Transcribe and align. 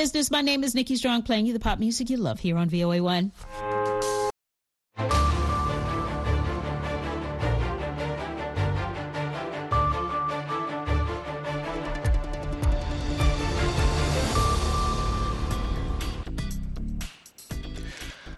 business. 0.00 0.30
My 0.30 0.40
name 0.40 0.64
is 0.64 0.74
Nikki 0.74 0.96
Strong, 0.96 1.24
playing 1.24 1.44
you 1.44 1.52
the 1.52 1.60
pop 1.60 1.78
music 1.78 2.08
you 2.08 2.16
love 2.16 2.40
here 2.40 2.56
on 2.56 2.70
VOA1. 2.70 3.32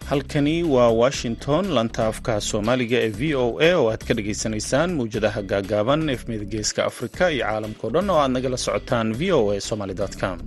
halkani 0.09 0.63
waa 0.63 0.89
washington 0.89 1.65
lanta 1.75 2.05
afka 2.11 2.33
soomaaliga 2.49 2.97
ee 3.05 3.09
v 3.19 3.35
o 3.43 3.45
a 3.59 3.69
oo 3.79 3.85
aad 3.91 4.03
ka 4.07 4.13
dhagaysanaysaan 4.17 4.89
mawjadaha 4.99 5.41
gaagaaban 5.51 6.09
efmida 6.15 6.45
geeska 6.53 6.81
afrika 6.89 7.23
iyo 7.35 7.45
caalamkao 7.45 7.89
dhan 7.95 8.09
oo 8.13 8.19
aad 8.23 8.31
nagala 8.35 8.57
socotaan 8.65 9.09
v 9.19 9.31
o 9.37 9.51
a 9.51 9.61
somaly 9.69 9.95
com 10.21 10.37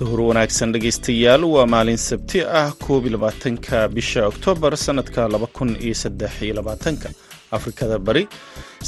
duhur 0.00 0.20
wanaagsan 0.30 0.72
dhegaystayaal 0.74 1.42
waa 1.54 1.66
maalin 1.74 1.96
sabti 2.08 2.38
ah 2.60 2.70
koob 2.84 3.02
iyo 3.06 3.12
labaatanka 3.16 3.76
bisha 3.96 4.20
oktoobar 4.32 4.72
sannadka 4.84 5.28
laba 5.34 5.46
kun 5.56 5.70
iyo 5.86 5.94
saddex 6.02 6.32
iyo 6.42 6.54
labaatanka. 6.60 7.08
Afrikada 7.56 7.96
bari 8.06 8.22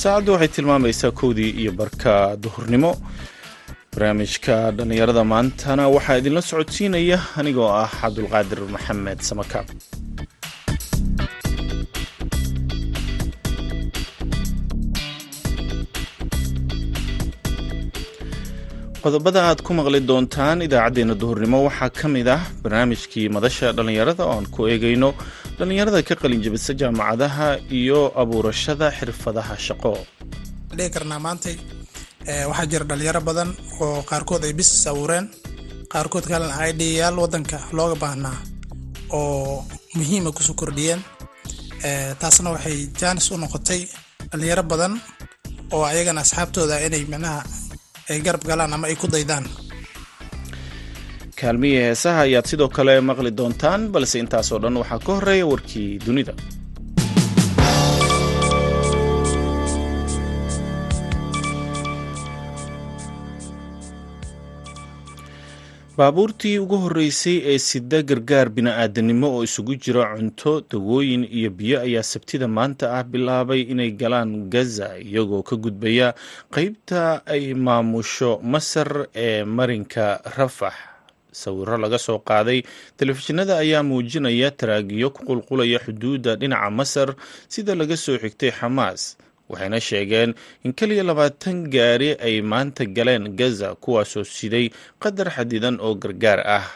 saacaddu 0.02 0.32
waxay 0.34 0.48
tilmaamaysaa 0.56 1.10
kowdii 1.20 1.50
iyo 1.62 1.72
barka 1.80 2.12
duhurnimo. 2.42 2.90
Barnaamijka 3.92 4.54
dhallinyarada 4.76 5.24
maantana 5.32 5.84
waxaa 5.96 6.18
idinla 6.20 6.42
socodsiinaya 6.50 7.18
anigoo 7.40 7.68
ah 7.82 7.90
cabdulqaadir 8.00 8.60
maxamed 8.74 9.18
samakaab 9.28 9.66
qodobada 19.04 19.40
aad 19.48 19.60
ku 19.66 19.72
maqli 19.78 20.00
doontaan 20.10 20.58
idaacaddeenna 20.66 21.14
duhurnimo 21.22 21.58
waxaa 21.68 21.90
ka 21.98 22.06
mid 22.14 22.28
ah 22.36 22.42
barnaamijkii 22.62 23.26
madasha 23.36 23.66
dhallinyarada 23.76 24.22
oo 24.26 24.34
aan 24.36 24.46
ku 24.54 24.60
eegayno 24.72 25.10
dhallinyarada 25.58 26.00
ka 26.08 26.14
qalinjabisa 26.22 26.72
jaamacadaha 26.80 27.48
iyo 27.78 28.00
abuurashada 28.22 28.86
xirfadaha 28.98 29.54
shaqo. 29.66 29.92
Dhihi 30.76 30.90
karnaa 30.94 31.20
maantay 31.26 31.56
waxaa 32.50 32.66
jira 32.72 32.84
dhalinyaro 32.90 33.20
badan 33.28 33.48
oo 33.84 33.98
qaarkood 34.10 34.42
ay 34.46 34.52
business 34.60 34.84
abuureen 34.92 35.26
qaarkood 35.92 36.24
kalena 36.30 36.54
idyaal 36.70 37.16
wadanka 37.24 37.58
looga 37.76 37.96
baahnaa 38.04 38.36
oo 39.18 39.64
muhiima 39.98 40.30
ku 40.36 40.40
soo 40.46 40.54
kordhiyeen. 40.60 41.00
Taasna 42.20 42.48
waxay 42.54 42.78
jaanis 43.00 43.26
u 43.32 43.36
noqotay 43.42 43.80
dhalinyaro 44.30 44.62
badan 44.72 44.92
oo 45.74 45.82
ayagana 45.90 46.20
asxaabtooda 46.24 46.74
inay 46.86 47.04
micnaha 47.12 47.40
ay 48.10 48.18
garab 48.26 48.42
galaan 48.50 48.72
ama 48.74 48.86
ay 48.90 48.96
ku 48.96 49.06
daydaan. 49.14 49.44
Kaalmihii 51.40 51.80
heesaha 51.86 52.20
ayaad 52.26 52.46
sidoo 52.50 52.68
kale 52.76 53.00
maqli 53.00 53.30
doontaan 53.38 53.88
balse 53.94 54.16
intaasoo 54.22 54.58
dhan 54.62 54.76
waxaa 54.82 54.98
ka 55.06 55.12
horreeya 55.16 55.46
warkii 55.52 55.98
dunida 56.06 56.32
baabuurtii 65.96 66.58
ugu 66.58 66.76
horreysay 66.78 67.36
ee 67.52 67.58
sida 67.58 67.98
gargaar 68.02 68.48
bini-aadanimo 68.56 69.28
oo 69.36 69.44
isugu 69.44 69.74
jira 69.76 70.04
cunto 70.16 70.52
dawooyin 70.70 71.24
iyo 71.38 71.50
biyo 71.50 71.80
ayaa 71.80 72.02
sabtida 72.02 72.48
maanta 72.48 72.84
ah 72.98 73.04
bilaabay 73.04 73.60
inay 73.72 73.90
galaan 73.92 74.48
gaza 74.50 74.88
iyagoo 74.98 75.42
ka 75.42 75.56
gudbaya 75.56 76.14
qeybta 76.54 77.20
ay 77.26 77.54
maamusho 77.54 78.40
masar 78.42 79.06
ee 79.14 79.44
marinka 79.44 80.20
rafax 80.36 80.74
sawiro 81.32 81.76
laga 81.76 81.98
soo 81.98 82.18
qaaday 82.18 82.62
telefishinada 82.96 83.58
ayaa 83.58 83.82
muujinaya 83.82 84.50
taraagiyo 84.50 85.10
ku 85.12 85.20
qulqulaya 85.28 85.78
xuduudda 85.84 86.36
dhinaca 86.40 86.70
masar 86.70 87.08
sida 87.48 87.74
laga 87.74 87.96
soo 87.96 88.16
xigtay 88.18 88.50
xamaas 88.50 89.16
waxayna 89.52 89.78
sheegeen 89.88 90.30
in 90.64 90.72
keliya 90.72 91.04
labaatan 91.04 91.68
gaari 91.74 92.10
ay 92.26 92.40
maanta 92.42 92.84
galeen 92.96 93.24
gaza 93.40 93.74
kuwaasoo 93.82 94.24
siday 94.24 94.66
qadar 95.02 95.28
xadidan 95.36 95.76
oo 95.80 95.94
gargaar 96.02 96.40
ah. 96.58 96.66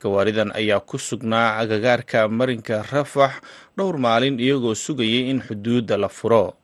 Gawaaridan 0.00 0.48
ayaa 0.56 0.80
ku 0.80 0.96
sugnaa 0.98 1.60
agagaarka 1.60 2.24
marinka 2.28 2.80
rafax 2.92 3.32
dhowr 3.76 3.96
maalin 4.00 4.40
iyagoo 4.40 4.72
sugayay 4.74 5.28
in 5.30 5.40
xuduudda 5.44 5.96
la 6.00 6.08
furo 6.08 6.56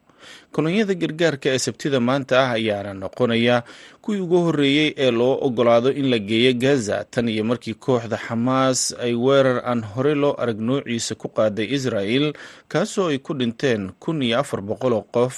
kolonyada 0.56 0.94
gargaarka 1.02 1.48
ee 1.54 1.58
sabtida 1.66 1.98
maanta 2.08 2.34
ah 2.44 2.50
ayaana 2.58 2.92
noqonaya 3.02 3.56
kuwii 4.02 4.20
ugu 4.24 4.38
horreeyey 4.46 4.88
ee 5.04 5.10
loo 5.18 5.34
ogolaado 5.46 5.90
in 6.00 6.06
la 6.12 6.18
geeyo 6.28 6.52
gaza. 6.64 6.96
Tan 7.12 7.28
iyo 7.28 7.44
markii 7.50 7.74
kooxda 7.84 8.16
xamaas 8.26 8.80
ay 9.04 9.12
weerar 9.24 9.58
aan 9.70 9.82
hore 9.92 10.14
loo 10.22 10.32
arag 10.42 10.58
noociisa 10.68 11.14
ku 11.20 11.28
qaaday 11.38 11.66
israel 11.76 12.32
kaasoo 12.72 13.08
ay 13.12 13.18
ku 13.26 13.32
dhinteen 13.40 13.82
kun 14.02 14.22
iyo 14.22 14.38
afar 14.42 14.60
boqol 14.68 14.92
oo 14.98 15.04
qof 15.16 15.34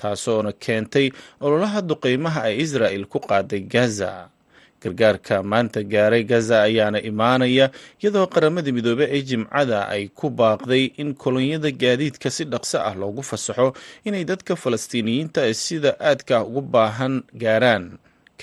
taasoona 0.00 0.52
keentay 0.64 1.06
ololaha 1.44 1.80
duqeymaha 1.90 2.40
ay 2.48 2.54
israel 2.64 3.02
ku 3.12 3.18
qaaday 3.30 3.60
gaza 3.74 4.10
gargaarka 4.84 5.36
maanta 5.52 5.80
gaaray 5.94 6.22
gaza 6.32 6.56
ayaana 6.68 6.98
imaanaya 7.10 7.66
iyadoo 8.02 8.26
qaramada 8.34 8.70
midoobe 8.76 9.04
ee 9.16 9.22
jimcada 9.30 9.78
ay 9.94 10.04
ku 10.18 10.26
baaqday 10.40 10.84
in 11.02 11.14
kolonyada 11.22 11.70
gaadiidka 11.82 12.28
si 12.36 12.44
dhaqso 12.52 12.78
ah 12.88 12.94
loogu 13.00 13.22
fasaxo 13.30 13.68
inay 14.08 14.24
dadka 14.30 14.52
falastiiniyiinta 14.64 15.40
ee 15.50 15.54
sida 15.64 15.90
aadka 16.08 16.34
ugu 16.48 16.60
baahan 16.74 17.14
gaaraan. 17.42 17.86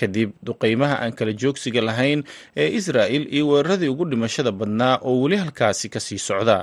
Kadib 0.00 0.30
duqeymaha 0.46 0.96
aan 1.04 1.12
kala 1.18 1.32
joogsiga 1.42 1.80
lahayn 1.88 2.20
ee 2.62 2.68
israa'il 2.78 3.24
iyo 3.36 3.44
weeraradii 3.52 3.90
ugu 3.94 4.04
dhimashada 4.10 4.50
badnaa 4.60 4.94
oo 5.08 5.14
weli 5.22 5.36
halkaasi 5.42 5.86
ka 5.94 6.00
sii 6.06 6.18
socda. 6.28 6.58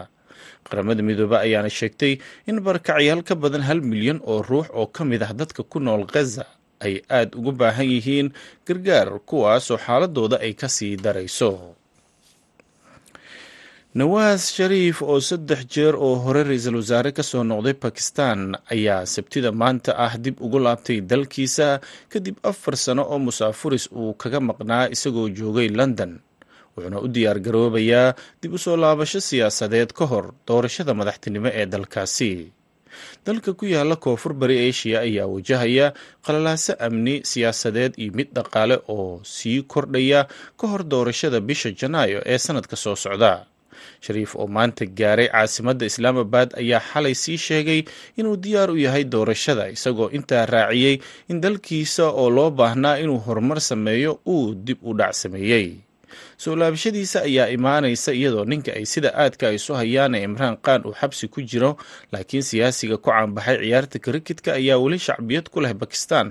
Qaramada 0.68 1.02
midoobe 1.08 1.38
ayaana 1.46 1.70
sheegtay 1.80 2.14
in 2.50 2.58
barakacyaal 2.66 3.22
ka 3.30 3.36
badan 3.44 3.62
hal 3.70 3.80
milyan 3.92 4.20
oo 4.32 4.42
ruux 4.50 4.68
oo 4.80 4.88
ka 4.96 5.02
mid 5.12 5.22
ah 5.28 5.32
dadka 5.40 5.62
ku 5.72 5.78
nool 5.80 6.04
gaza 6.14 6.46
ay 6.86 6.94
aada 7.18 7.34
ugu 7.40 7.52
baahan 7.60 7.90
yihiin 7.94 8.28
gargaar 8.68 9.10
kuwaasoo 9.30 9.78
xaaladooda 9.86 10.38
ay 10.46 10.54
ka 10.62 10.68
sii 10.76 10.96
darayso. 11.06 11.52
Nawaas 14.00 14.44
shariif 14.56 14.98
oo 15.02 15.18
saddex 15.30 15.62
jeer 15.74 15.96
oo 15.98 16.16
hore 16.24 16.42
ra'iisul 16.50 16.78
wasaare 16.82 17.10
ka 17.18 17.24
soo 17.30 17.44
noqday 17.44 17.74
bakistan 17.84 18.40
ayaa 18.74 19.02
sabtida 19.14 19.50
maanta 19.62 19.92
ah 20.06 20.14
dib 20.24 20.38
ugu 20.46 20.60
laabtay 20.66 21.00
dalkiisa 21.12 21.68
kadib 22.12 22.38
afar 22.52 22.76
sano 22.78 23.04
oo 23.12 23.18
musaafuris 23.28 23.86
uu 24.00 24.14
kaga 24.22 24.40
maqnaa 24.50 24.86
isagoo 24.96 25.28
joogay 25.38 25.70
london. 25.80 26.12
Wuxuuna 26.78 26.98
u 27.06 27.08
diyaar 27.16 27.40
garoobayaa 27.46 28.14
dib 28.42 28.54
u 28.54 28.58
soo 28.66 28.78
laabasho 28.84 29.20
siyaasadeed 29.30 29.90
ka 29.98 30.06
hor 30.12 30.26
doorashada 30.48 30.94
madaxtinimo 31.00 31.50
ee 31.60 31.66
dalkaasi 31.74 32.32
dalka 33.26 33.54
ku 33.60 33.66
yaalla 33.66 33.96
koonfur 34.06 34.34
bari 34.42 34.58
asia 34.70 34.98
ayaa 35.08 35.28
wajahaya 35.36 35.88
qalalaaso 36.26 36.74
amni 36.88 37.16
siyaasadeed 37.32 37.94
iyo 38.02 38.12
mid 38.18 38.30
dhaqaale 38.38 38.78
oo 38.96 39.22
sii 39.24 39.62
kordhaya 39.74 40.28
ka 40.60 40.66
hor 40.72 40.84
doorashada 40.92 41.40
bisha 41.50 41.72
janaayo 41.80 42.20
ee 42.26 42.38
sanadka 42.38 42.76
soo 42.76 42.96
socda. 42.96 43.46
Shariif 44.04 44.36
oo 44.36 44.48
maanta 44.56 44.86
gaaray 45.00 45.28
caasimadda 45.32 45.86
islaamabad 45.92 46.50
ayaa 46.62 46.80
xalay 46.92 47.16
sii 47.24 47.38
sheegay 47.38 47.82
inuu 48.20 48.36
diyaar 48.44 48.72
u 48.72 48.78
yahay 48.86 49.04
doorashada 49.14 49.64
isagoo 49.76 50.10
intaa 50.18 50.46
raaciyey 50.46 50.96
in 51.32 51.38
dalkiisa 51.44 52.06
oo 52.22 52.30
loo 52.38 52.50
baahnaa 52.60 52.96
inuu 53.04 53.20
horumar 53.26 53.60
sameeyo 53.70 54.20
uu 54.28 54.56
dib 54.56 54.80
u 54.84 54.92
dhac 55.00 55.14
sameeyey 55.24 55.66
soo 56.44 56.56
laabashadiisa 56.56 57.20
ayaa 57.30 57.48
imaanaysa 57.58 58.12
iyadoo 58.20 58.46
ninka 58.52 58.72
ay 58.80 58.86
sida 58.94 59.10
aadka 59.24 59.52
isu 59.58 59.74
hayaan 59.80 60.16
ee 60.16 60.24
imraan 60.30 60.58
qaan 60.66 60.82
uu 60.88 60.96
xabsi 61.02 61.26
ku 61.34 61.40
jiro 61.52 61.72
laakiin 62.12 62.44
siyaasiga 62.50 62.98
ku 62.98 63.10
caanbaxay 63.12 63.58
ciyaarta 63.64 63.98
krikitka 64.06 64.50
ayaa 64.60 64.78
weli 64.84 65.00
shacbiyad 65.08 65.48
ku 65.54 65.60
leh 65.64 65.74
bakistan 65.82 66.28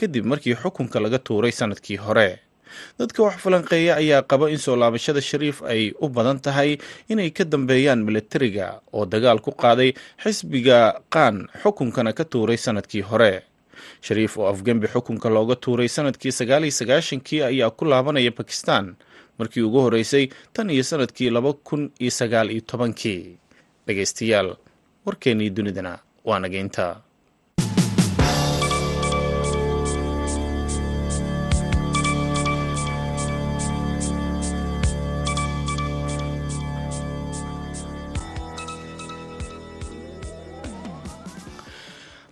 kadib 0.00 0.24
markii 0.30 0.54
xukunka 0.62 1.00
laga 1.00 1.18
tuuray 1.18 1.52
sannadkii 1.52 1.96
hore. 1.96 2.30
Dadka 2.98 3.22
wax 3.22 3.36
falanqeeya 3.44 3.96
ayaa 3.96 4.22
qaba 4.30 4.50
in 4.52 4.58
soo 4.60 4.76
laabashada 4.76 5.20
shariif 5.24 5.62
ay 5.64 5.82
u 6.04 6.08
badan 6.08 6.38
tahay 6.44 6.76
inay 7.08 7.30
ka 7.32 7.44
dambeeyaan 7.44 8.04
milatariga 8.04 8.80
oo 8.92 9.06
dagaal 9.08 9.40
ku 9.40 9.50
qaaday 9.56 9.90
xisbiga 10.22 11.00
qaan 11.08 11.48
xukunkana 11.62 12.12
ka 12.12 12.24
tuuray 12.28 12.56
sannadkii 12.60 13.00
hore. 13.08 13.42
Shariif 14.04 14.36
oo 14.38 14.46
afgembi 14.52 14.86
xukunka 14.92 15.28
looga 15.32 15.56
tuuray 15.56 15.88
sannadkii 15.88 16.32
sagaaliyo 16.32 16.72
sagaashankii 16.80 17.40
ayaa 17.42 17.70
ku 17.72 17.84
laabanaya 17.88 18.30
bakistan 18.36 18.96
markii 19.38 19.62
ugu 19.68 19.78
horreysay 19.84 20.24
tan 20.54 20.70
iyo 20.70 20.82
sannadkii 20.90 21.30
laba 21.30 21.52
kun 21.66 21.82
iyo 22.02 22.10
sagaal 22.18 22.48
iyo 22.50 22.60
tobankii. 22.70 23.22
Dhegaystayaal 23.86 24.48
warkeennii 25.06 25.50
dunidana 25.56 25.92
waa 26.28 26.38
nageynta 26.38 26.84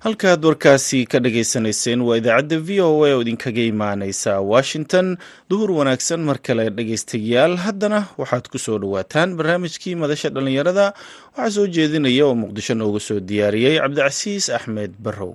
halkaad 0.05 0.45
warkaasi 0.45 1.01
ka 1.13 1.19
dhagaysanayseen 1.25 2.01
waa 2.09 2.17
idaacadda 2.21 2.59
v 2.67 2.81
o 2.87 3.05
a 3.07 3.11
oo 3.15 3.21
idinkaga 3.25 3.63
imaaneysa 3.73 4.33
washington. 4.53 5.17
Duhur 5.51 5.71
wanaagsan 5.79 6.21
mar 6.29 6.39
kale 6.47 6.65
dhegaystayaal 6.71 7.57
haddana 7.65 8.01
waxaad 8.21 8.47
ku 8.53 8.59
soo 8.59 8.79
dhowaataan 8.83 9.37
barnaamijkii 9.39 9.95
madasha 10.03 10.29
dhallinyarada 10.35 10.87
waxaa 11.37 11.51
soo 11.57 11.67
jeedinaya 11.77 12.27
oo 12.29 12.35
muqdisho 12.43 12.75
nooga 12.75 13.01
soo 13.01 13.21
diyaariyey 13.21 13.77
cabdicasiis 13.81 14.51
axmed 14.59 14.93
barrow 15.05 15.33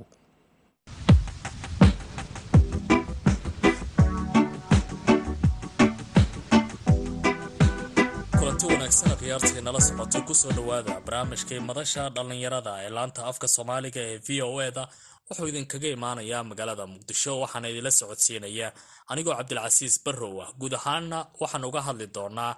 ciyaartii 9.30 9.62
nala 9.62 9.80
socoto 9.88 10.20
ku 10.28 10.34
soo 10.34 10.52
dhowaada 10.58 10.94
barnaamijkii 11.06 11.60
madasha 11.70 12.04
dhallinyarada 12.16 12.72
ee 12.86 12.90
laanta 12.98 13.22
afka 13.30 13.48
soomaaliga 13.56 14.02
ee 14.12 14.18
v 14.28 14.42
o 14.42 14.62
e 14.62 14.72
da 14.78 14.84
wuxuu 15.30 15.48
idinkaga 15.52 15.88
imaanayaa 15.98 16.44
magaalada 16.50 16.86
muqdisho 16.94 17.32
waxaana 17.44 17.68
idinla 17.72 17.92
socodsiinaya. 18.00 18.68
Anigoo 19.12 19.36
cabdilcasiis 19.40 19.96
barrow 20.06 20.36
ah 20.44 20.50
guud 20.60 20.74
ahaanna 20.80 21.20
waxaan 21.42 21.66
uga 21.70 21.82
hadli 21.88 22.08
doonaa 22.16 22.54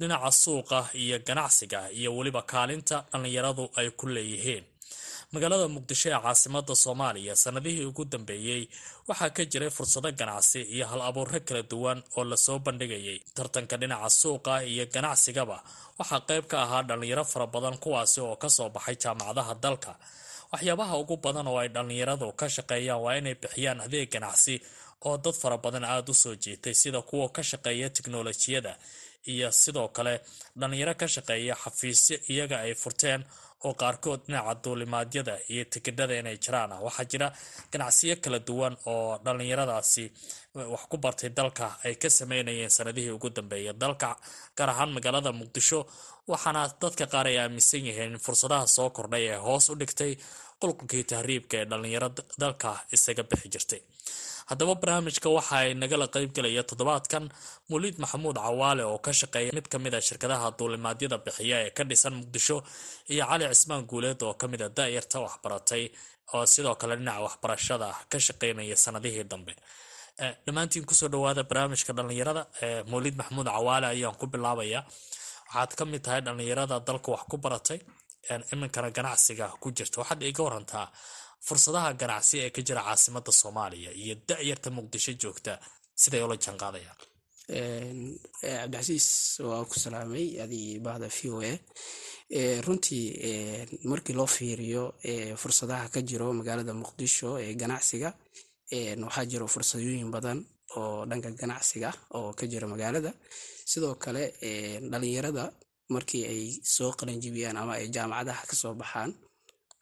dhinaca 0.00 0.30
suuqa 0.42 0.78
iyo 1.02 1.16
ganacsiga 1.28 1.80
iyo 1.98 2.10
weliba 2.16 2.42
kaalinta 2.52 2.96
dhallinyaradu 3.12 3.64
ay 3.80 3.88
ku 3.98 4.06
leeyihiin 4.14 4.64
magaalada 5.34 5.66
muqdisho 5.74 6.08
ee 6.10 6.20
caasimada 6.24 6.74
soomaaliya 6.84 7.34
sanadihii 7.44 7.84
ugu 7.90 8.04
dambeeyey 8.12 8.62
waxaa 9.08 9.30
ka 9.36 9.42
jiray 9.52 9.70
fursado 9.70 10.08
ganacsi 10.20 10.60
iyo 10.74 10.86
hal 10.90 11.00
abuuro 11.08 11.40
kala 11.48 11.62
duwan 11.62 12.02
oo 12.16 12.24
la 12.24 12.36
soo 12.36 12.58
bandhigayay. 12.58 13.18
Tartanka 13.34 13.76
dhinaca 13.80 14.10
suuqa 14.20 14.54
iyo 14.72 14.84
ganacsigaba 14.94 15.56
waxaa 15.98 16.20
qayb 16.28 16.44
ka 16.50 16.56
ahaa 16.64 16.82
dhallinyaro 16.88 17.24
fara 17.24 17.46
badan 17.46 17.76
kuwaasi 17.82 18.20
oo 18.20 18.36
ka 18.36 18.48
soo 18.56 18.68
baxay 18.68 18.96
jaamacadaha 19.02 19.54
dalka. 19.64 19.92
Waxyaabaha 20.52 20.94
ugu 21.02 21.16
badan 21.24 21.46
oo 21.48 21.58
ay 21.62 21.68
dhallinyaradu 21.68 22.32
ka 22.40 22.46
shaqeeyaan 22.48 23.00
waa 23.04 23.14
inay 23.20 23.34
bixiyaan 23.42 23.80
adeeg 23.80 24.10
ganacsi 24.12 24.54
oo 25.06 25.16
dad 25.24 25.34
fara 25.34 25.56
badan 25.64 25.84
aada 25.84 26.10
u 26.12 26.14
soo 26.14 26.34
jiitay 26.42 26.74
sida 26.74 27.00
kuwa 27.02 27.28
ka 27.36 27.42
shaqeeya 27.42 27.88
tiknolojiyada 27.90 28.76
iyo 29.32 29.48
sidoo 29.52 29.88
kale 29.96 30.14
dhallinyaro 30.60 30.94
ka 31.00 31.06
shaqeeya 31.14 31.54
xafiisyo 31.62 32.16
iyaga 32.32 32.56
ay 32.66 32.74
furteen 32.74 33.24
oo 33.66 33.74
qaarkood 33.82 34.20
dhinaca 34.26 34.54
duulimaadyada 34.64 35.34
iyo 35.52 35.64
tikidhada 35.72 36.14
inay 36.20 36.36
jiraan. 36.44 36.72
Ah 36.76 36.80
waxaa 36.86 37.06
jira 37.12 37.28
ganacsiyo 37.72 38.14
kala 38.24 38.38
duwan 38.48 38.74
oo 38.92 39.18
dhallinyaradaasi 39.24 40.04
wax 40.72 40.82
ku 40.90 40.96
bartay 41.04 41.30
dalka 41.38 41.66
ay 41.84 41.94
ka 42.02 42.08
sameynayeen 42.18 42.70
sanadihii 42.76 43.10
ugu 43.16 43.28
dambeeyay. 43.36 43.74
Dalka 43.82 44.08
gaar 44.58 44.70
ahaan 44.72 44.90
magaalada 44.96 45.30
muqdisho 45.40 45.80
waxaana 46.32 46.62
dadka 46.82 47.04
qaar 47.12 47.26
ay 47.30 47.38
aaminsan 47.42 47.82
yihiin 47.88 48.12
in 48.14 48.18
fursadaha 48.24 48.66
soo 48.76 48.88
kordhay 48.96 49.24
ee 49.32 49.38
hoos 49.46 49.64
u 49.72 49.74
dhigtay 49.80 50.12
qulqulkii 50.62 51.04
tahriibka 51.10 51.56
ee 51.60 51.66
dhallinyaro 51.70 52.08
dalka 52.42 52.70
isaga 52.96 53.22
bixi 53.30 53.48
jirtay 53.54 53.80
haddaba 54.50 54.74
barnaamijka 54.82 55.28
waxa 55.36 55.54
ay 55.62 55.70
nagala 55.82 56.06
qaybgelaya 56.14 56.62
toddobaadkan 56.70 57.24
muliid 57.70 57.96
maxamuud 58.02 58.36
cawaale 58.46 58.82
oo 58.90 58.98
ka 59.06 59.12
shaqeeya 59.20 59.50
mid 59.56 59.66
ka 59.72 59.78
mid 59.84 59.94
a 59.94 60.00
shirkadaha 60.08 60.46
duulimaadyada 60.58 61.18
bixiya 61.24 61.56
ee 61.66 61.70
ka 61.76 61.82
dhisan 61.90 62.14
muqdisho 62.20 62.56
iyo 63.12 63.24
cali 63.30 63.44
cismaan 63.54 63.84
guuleed 63.90 64.20
oo 64.26 64.34
ka 64.40 64.46
mid 64.52 64.60
a 64.62 64.68
da-yarta 64.76 65.16
waxbaratay 65.26 65.84
oo 66.34 66.44
sidoo 66.54 66.74
kale 66.80 66.94
dhinaca 67.00 67.20
waxbarashada 67.26 67.88
ka 68.10 68.18
shaqeynaya 68.26 68.76
sanadihii 68.84 69.24
dambe. 69.32 69.54
Dhammaantiin 70.46 70.84
ku 70.88 70.94
soo 70.94 71.08
dhawaada 71.12 71.42
barnaamijka 71.50 71.92
dhallinyarada 71.96 72.42
muliid 72.92 73.14
maxamuud 73.20 73.46
cawaale 73.54 73.86
ayaan 73.94 74.14
ku 74.20 74.26
bilaabaya. 74.32 74.80
Waxaad 75.48 75.70
ka 75.78 75.84
mid 75.92 76.02
tahay 76.04 76.20
dhallinyarada 76.26 76.76
dalka 76.88 77.08
wax 77.14 77.22
ku 77.30 77.36
baratay 77.44 77.78
iminkana 78.52 78.88
ganacsiga 78.96 79.46
ku 79.62 79.68
jirta. 79.76 79.96
Waxaad 80.00 80.22
iga 80.30 80.42
warantaa 80.46 80.86
fursadaha 81.46 81.90
ganacsi 82.00 82.34
ee 82.44 82.50
ka 82.56 82.60
jira 82.66 82.82
caasimada 82.88 83.32
soomaaliya 83.40 83.90
iyo 84.02 84.14
da-yarta 84.28 84.68
muqdisho 84.76 85.12
joogta 85.22 85.52
siday 86.02 86.22
ula 86.26 86.36
jaanqaadayaan? 86.44 86.98
Cabdicasiis 88.40 89.06
waa 89.48 89.64
ku 89.70 89.76
salaamay 89.84 90.26
adii 90.44 90.78
bahda 90.86 91.08
v 91.16 91.18
o 91.34 91.36
a. 91.50 91.52
Runtii 92.66 93.04
markii 93.90 94.14
loo 94.18 94.26
fiiriyo 94.36 94.84
fursadaha 95.40 95.88
ka 95.94 96.00
jiro 96.08 96.32
magaalada 96.32 96.72
muqdisho 96.82 97.28
ee 97.44 97.54
ganacsiga 97.60 98.08
waxaa 99.06 99.26
jiro 99.30 99.46
fursadooyin 99.54 100.10
badan 100.14 100.38
oo 100.78 101.04
dhanka 101.10 101.30
ganacsiga 101.40 101.90
oo 102.16 102.32
ka 102.38 102.44
jira 102.50 102.66
magaalada. 102.72 103.10
Sidoo 103.70 103.94
kale 104.04 104.22
dhalinyarada 104.90 105.44
markii 105.94 106.24
ay 106.32 106.42
soo 106.74 106.92
qalanjibiyaan 106.98 107.56
ama 107.62 107.72
ay 107.80 107.86
jaamacadaha 107.94 108.42
ka 108.50 108.54
soo 108.62 108.74
baxaan 108.80 109.10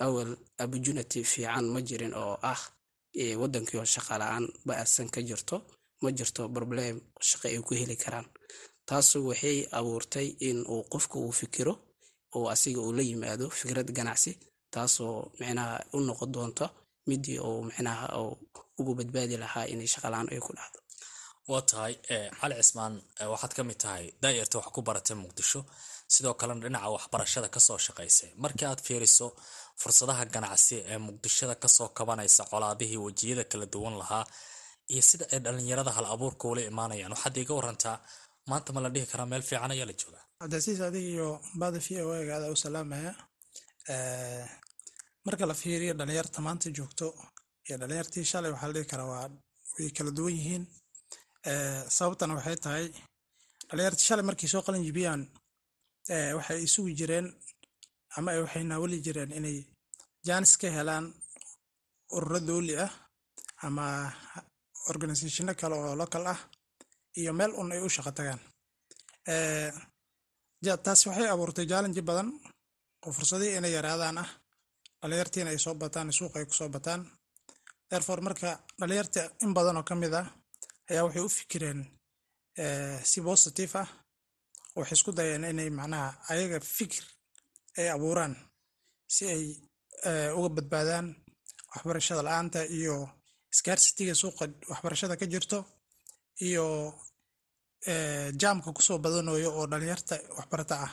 awal 0.07 0.31
opportunity 0.65 1.21
fiican 1.33 1.65
ma 1.75 1.81
jirin 1.89 2.15
oo 2.23 2.35
ah 2.53 2.61
wadankiio 3.43 3.85
shaqa 3.95 4.15
la'aan 4.23 4.45
ba'adsan 4.67 5.09
ka 5.15 5.21
jirto 5.29 5.57
ma 6.03 6.09
jirto 6.19 6.43
problem 6.57 6.95
shaqo 7.29 7.47
ay 7.49 7.59
ku 7.67 7.73
heli 7.81 7.97
karaan. 8.05 8.27
Taasu 8.89 9.19
waxay 9.29 9.59
abuurtay 9.79 10.29
in 10.49 10.59
uu 10.73 10.83
qofka 10.93 11.17
uu 11.25 11.33
fikiro 11.41 11.75
oo 12.37 12.47
asiga 12.55 12.81
uu 12.87 12.93
la 12.99 13.03
yimaado 13.09 13.47
fikrad 13.59 13.89
ganacsi 13.99 14.33
taasoo 14.75 15.17
micnaha 15.41 15.77
u 15.97 15.99
noqon 16.09 16.31
doonto 16.35 16.67
midii 17.09 17.39
uu 17.49 17.63
micnaha 17.69 18.07
ugu 18.81 18.93
badbaadi 18.99 19.37
lahaa 19.43 19.65
inay 19.73 19.89
shaqalaan 19.95 20.27
ay 20.33 20.41
ku 20.47 20.53
dhacdo. 20.59 20.79
Waa 21.51 21.63
tahay 21.71 21.95
cali 22.41 22.55
cismaan 22.61 22.95
waxaad 23.33 23.53
ka 23.57 23.63
mid 23.69 23.79
tahay 23.85 24.05
daayarta 24.23 24.57
wax 24.59 24.69
ku 24.75 24.81
baratay 24.87 25.17
muqdisho. 25.23 25.61
Sidoo 26.15 26.35
kalena 26.41 26.61
dhinaca 26.65 26.89
waxbarashada 26.97 27.49
ka 27.55 27.61
soo 27.67 27.79
shaqaysay. 27.87 28.31
Markii 28.43 28.67
aad 28.71 28.81
fiiriso 28.87 29.27
fursadaha 29.83 30.25
ganacsi 30.35 30.77
ee 30.93 30.99
muqdishada 31.07 31.55
ka 31.63 31.69
soo 31.77 31.89
kabanaysa 31.99 32.43
colaadihii 32.53 33.01
wejiyada 33.07 33.45
kala 33.51 33.67
duwan 33.75 33.95
lahaa 34.03 34.25
iyo 34.93 35.03
sida 35.09 35.25
ay 35.33 35.39
dhalinyarada 35.45 35.91
hal 35.97 36.07
abuurka 36.15 36.45
ula 36.53 36.61
imaanayaan. 36.71 37.13
Waxaad 37.15 37.37
iiga 37.41 37.55
warantaa 37.59 37.97
maanta 38.51 38.71
ma 38.75 38.81
la 38.85 38.89
dhihi 38.95 39.07
karaa 39.13 39.27
meel 39.33 39.43
fiican 39.49 39.71
ayaa 39.75 39.87
la 39.91 39.95
joogaa. 40.01 40.25
Cabdicasiis 40.41 40.81
adig 40.89 41.05
iyo 41.15 41.29
bada 41.61 41.79
v 41.87 41.89
o 42.07 42.09
a 42.13 42.19
aada 42.35 42.47
u 42.55 42.57
salaamaya 42.65 43.13
marka 45.27 45.45
la 45.51 45.55
fiiriyo 45.63 45.93
dhalinyarta 46.01 46.39
maanta 46.47 46.67
joogto 46.77 47.07
iyo 47.67 47.77
dhalinyartii 47.81 48.25
shalay 48.31 48.51
waxaa 48.55 48.69
la 48.71 48.75
dhihi 48.77 48.89
karaa 48.93 49.09
waa 49.13 49.29
way 49.79 49.91
kala 49.97 50.11
duwan 50.19 50.35
yihiin. 50.39 50.65
Sababtana 51.97 52.33
waxay 52.39 52.57
tahay 52.65 52.87
dhalinyartii 53.71 54.07
shalay 54.09 54.25
markay 54.29 54.49
soo 54.53 54.63
qalin 54.67 54.83
jibiyaan 54.89 55.23
waxay 56.39 56.59
isugi 56.67 56.93
jireen 57.01 57.27
ama 58.17 58.31
waxay 58.45 58.65
naawali 58.71 58.99
jireen 59.07 59.31
inay 59.39 59.57
jaanis 60.27 60.53
ka 60.61 60.69
helaan 60.77 61.07
ururo 62.17 62.41
dooli 62.49 62.75
ah 62.87 62.93
ama 63.67 63.87
organisationo 64.91 65.53
kale 65.61 65.75
oo 65.75 65.95
local 66.03 66.25
ah 66.35 66.41
iyo 67.21 67.33
meel 67.39 67.53
un 67.61 67.73
ay 67.73 67.81
u 67.87 67.89
shaqo 67.95 68.13
tagaan. 68.19 68.41
Taasi 70.85 71.05
waxay 71.09 71.29
abuurtay 71.35 71.67
jaalenji 71.73 72.03
badan 72.09 72.29
oo 73.07 73.13
fursadihii 73.17 73.57
inay 73.59 73.73
yaraadaan 73.77 74.19
ah. 74.23 74.31
Dhalinyartiina 75.01 75.51
ay 75.51 75.59
soo 75.65 75.75
bataan 75.83 76.13
suuqa 76.19 76.39
ay 76.39 76.47
ku 76.49 76.55
soo 76.61 76.69
bataan. 76.77 77.01
Therefore 77.91 78.21
marka 78.27 78.51
dhalinyarta 78.81 79.21
in 79.45 79.53
badan 79.57 79.77
oo 79.81 79.85
ka 79.89 79.95
mid 79.95 80.15
ah 80.21 80.27
ayaa 80.91 81.05
waxay 81.07 81.23
u 81.29 81.29
fikireen 81.39 81.81
si 83.11 83.19
positive 83.29 83.75
ah. 83.83 83.89
Waxay 84.77 84.97
isku 84.99 85.11
dayeen 85.19 85.45
inay 85.53 85.71
macnaha 85.79 86.09
ayaga 86.33 86.59
fikir 86.79 87.05
ay 87.79 87.89
abuuraan 87.95 88.35
si 89.15 89.23
ay 89.35 89.43
uga 90.39 90.49
badbaadaan 90.57 91.07
waxbarashada 91.73 92.23
la'aanta 92.27 92.61
iyo 92.79 92.97
scarsitiga 93.59 94.15
suuqa 94.21 94.45
waxbarashada 94.71 95.15
ka 95.21 95.27
jirto 95.33 95.59
iyo 96.49 96.65
jaamka 98.41 98.69
ku 98.77 98.83
soo 98.87 98.99
badanayo 99.05 99.51
oo 99.59 99.67
dhalinyarta 99.71 100.15
waxbarata 100.39 100.75
ah. 100.87 100.93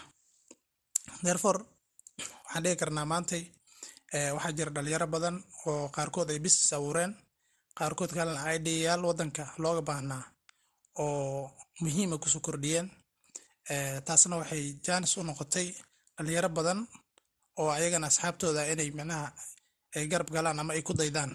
Therefore 1.25 1.59
waxaan 2.45 2.63
dhigi 2.63 2.77
karnaa 2.81 3.05
maantay 3.11 3.43
waxaa 4.35 4.55
jira 4.57 4.71
dhalinyaro 4.75 5.07
badan 5.15 5.35
oo 5.69 5.89
qaarkood 5.95 6.29
ay 6.31 6.39
business 6.45 6.71
abuureen 6.77 7.11
qaarkood 7.77 8.11
kalena 8.17 8.41
idyaal 8.57 9.01
wadanka 9.09 9.43
looga 9.63 9.81
baahnaa 9.89 10.23
oo 11.03 11.51
muhiima 11.81 12.15
ku 12.23 12.27
soo 12.33 12.41
kordhiyeen. 12.47 12.87
Taasna 14.05 14.35
waxay 14.41 14.63
jaanis 14.85 15.13
u 15.17 15.23
noqotay 15.27 15.67
dhalinyaro 16.17 16.49
badan 16.57 16.79
oo 17.59 17.69
ayagana 17.77 18.07
asxaabtooda 18.11 18.61
inay 18.71 18.89
micnaha 18.97 19.27
ay 19.95 20.05
garab 20.11 20.29
galaan 20.35 20.59
ama 20.61 20.73
ay 20.75 20.83
ku 20.87 20.93
daydaan. 20.99 21.31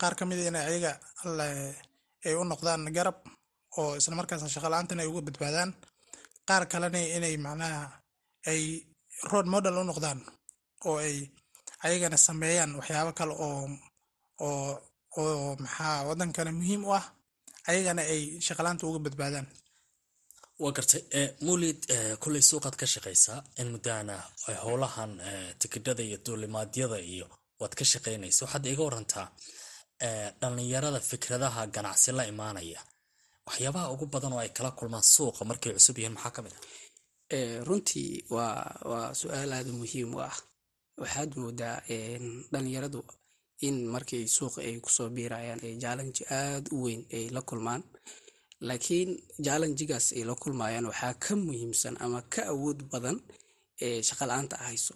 Qaar 0.00 0.14
ka 0.18 0.24
mid 0.28 0.38
ina 0.48 0.60
ayaga 0.70 0.92
ay 2.26 2.34
u 2.40 2.42
noqdaan 2.50 2.82
garab 2.96 3.16
oo 3.78 3.96
isla 3.98 4.14
markaas 4.18 4.42
shaqa 4.54 4.68
la'aantan 4.72 5.00
ay 5.02 5.08
uga 5.10 5.22
badbaadaan. 5.28 5.70
Qaar 6.48 6.62
kalena 6.72 6.98
inay 7.16 7.36
macnaha 7.46 7.82
ay 8.50 8.62
road 9.30 9.46
model 9.54 9.76
u 9.80 9.84
noqdaan 9.90 10.18
oo 10.88 10.96
ay 11.06 11.16
ayagana 11.84 12.16
sameeyaan 12.26 12.70
waxyaabo 12.78 13.12
kale 13.18 13.34
oo 13.46 13.64
oo 14.46 14.70
oo 15.20 15.56
maxaa 15.64 16.06
wadankana 16.08 16.50
muhiim 16.58 16.82
u 16.88 16.90
ah 17.00 17.04
ayagana 17.70 18.02
ay 18.14 18.22
shaqalaanta 18.46 18.84
uga 18.88 19.00
badbaadaan 19.06 19.46
waa 20.62 20.72
gartay 20.76 21.02
mulid 21.46 21.80
kulley 22.22 22.42
suuqaad 22.50 22.76
ka 22.80 22.86
shaqaysaa 22.94 23.40
in 23.60 23.68
muddahana 23.74 24.16
howlahan 24.64 25.12
tikidhada 25.60 26.02
iyo 26.08 26.18
duulimaadyada 26.26 26.98
iyo 27.14 27.26
waad 27.60 27.74
ka 27.78 27.84
shaqaynaysa 27.92 28.40
waxaad 28.44 28.66
iga 28.72 28.82
warantaa 28.88 29.26
dhalinyarada 30.40 31.00
fikradaha 31.10 31.60
ganacsi 31.74 32.10
la 32.18 32.24
imaanaya. 32.32 32.80
Waxyaabaha 33.46 33.86
ugu 33.94 34.06
badan 34.12 34.32
oo 34.32 34.40
ay 34.44 34.50
kala 34.56 34.70
kulmaan 34.78 35.02
suuqa 35.14 35.42
markay 35.50 35.72
cusub 35.76 35.96
yihiin 35.98 36.14
maxaa 36.16 36.34
ka 36.36 36.40
mid 36.44 36.54
ah? 36.58 36.62
Runtii 37.68 38.10
waa 38.34 38.54
waa 38.90 39.08
su'aal 39.20 39.50
aada 39.56 39.72
muhiim 39.80 40.10
u 40.16 40.18
ah. 40.28 40.36
Waxaad 41.02 41.30
moodaa 41.42 41.76
dhalinyaradu 42.52 43.00
in 43.66 43.76
markay 43.94 44.22
suuqa 44.36 44.58
ay 44.68 44.74
ku 44.84 44.90
soo 44.96 45.08
biirayaan 45.16 45.60
ee 45.66 45.74
jaalanji 45.82 46.22
aada 46.38 46.68
u 46.76 46.78
weyn 46.84 47.02
ay 47.16 47.24
la 47.36 47.40
kulmaan 47.48 47.82
laakiin 48.66 49.10
jaalanjigaas 49.46 50.06
ay 50.16 50.24
la 50.28 50.34
kulmayaan 50.42 50.86
waxaa 50.90 51.14
ka 51.24 51.32
muhiimsan 51.36 51.94
ama 52.04 52.20
ka 52.32 52.42
awood 52.52 52.78
badan 52.92 53.16
ee 53.86 54.02
shaqala-aanta 54.08 54.56
ahayso. 54.64 54.94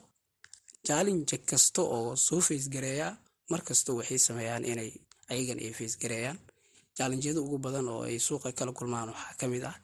Jaalinja 0.89 1.37
kasta 1.51 1.83
oo 1.97 2.17
soo 2.27 2.41
faysgareeya 2.47 3.09
markasta 3.53 3.91
waxay 3.99 4.19
sameeyaan 4.27 4.65
inay 4.73 4.91
ayagan 5.33 5.59
ay 5.65 5.73
faysgareeyaan 5.79 6.39
jaalinjyada 6.99 7.41
ugu 7.45 7.59
badan 7.67 7.87
oo 7.95 8.03
ay 8.09 8.17
suuqa 8.27 8.49
kala 8.59 8.73
kulmaan 8.79 9.09
waxaa 9.15 9.35
ka 9.41 9.47
mid 9.53 9.65
ah 9.71 9.77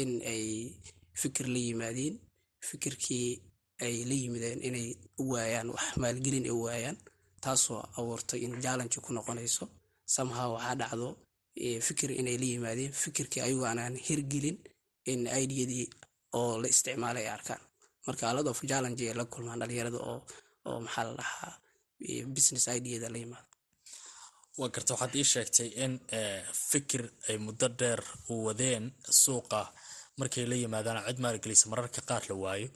in 0.00 0.10
ay 0.32 0.44
fikir 1.20 1.46
la 1.54 1.58
yimaadiin 1.66 2.14
fikirkii 2.68 3.28
ay 3.86 3.94
la 4.08 4.14
yimideen 4.22 4.60
inay 4.68 4.88
waayaan 5.30 5.68
wax 5.74 5.86
maalgelin 6.02 6.44
ay 6.50 6.56
waayaan 6.64 6.96
taasoo 7.42 7.80
abuurtay 7.98 8.40
in 8.46 8.52
jaalanji 8.64 8.98
ku 9.04 9.10
noqonayso. 9.16 9.64
Samha 10.14 10.42
waxaa 10.54 10.74
dhacdo 10.80 11.08
fikir 11.86 12.10
inay 12.20 12.36
la 12.42 12.46
yimaadeen 12.52 12.92
fikirkii 13.02 13.42
ayagu 13.46 13.64
aanaan 13.68 13.96
hirgelin 14.06 14.58
in 15.12 15.20
idiyadii 15.42 15.86
oo 16.38 16.58
la 16.62 16.68
isticmaalay 16.68 17.24
ay 17.26 17.32
arkaan. 17.38 17.60
Marka 18.06 18.24
alad 18.30 18.46
of 18.52 18.60
challenge 18.70 19.02
ay 19.08 19.14
la 19.20 19.24
kulmaan 19.24 19.58
dhalinyarada 19.60 19.98
oo 20.10 20.80
maxaa 20.84 21.04
la 21.08 21.14
dhahaa 21.20 21.54
business 22.34 22.66
idiyada 22.78 23.08
la 23.14 23.18
yimaado. 23.22 23.48
Waa 24.58 24.68
garta 24.74 24.92
waxaad 24.94 25.14
ii 25.20 25.24
sheegtay 25.32 25.68
in 25.84 25.92
fikir 26.70 27.02
ay 27.28 27.36
muddo 27.46 27.66
dheer 27.80 28.00
u 28.32 28.34
wadeen 28.46 28.84
suuqa 29.22 29.60
markay 30.20 30.44
la 30.50 30.56
yimaadaan 30.62 31.04
cid 31.08 31.18
maalgelisa 31.24 31.66
mararka 31.72 32.00
qaar 32.10 32.22
la 32.30 32.34
waayo. 32.44 32.68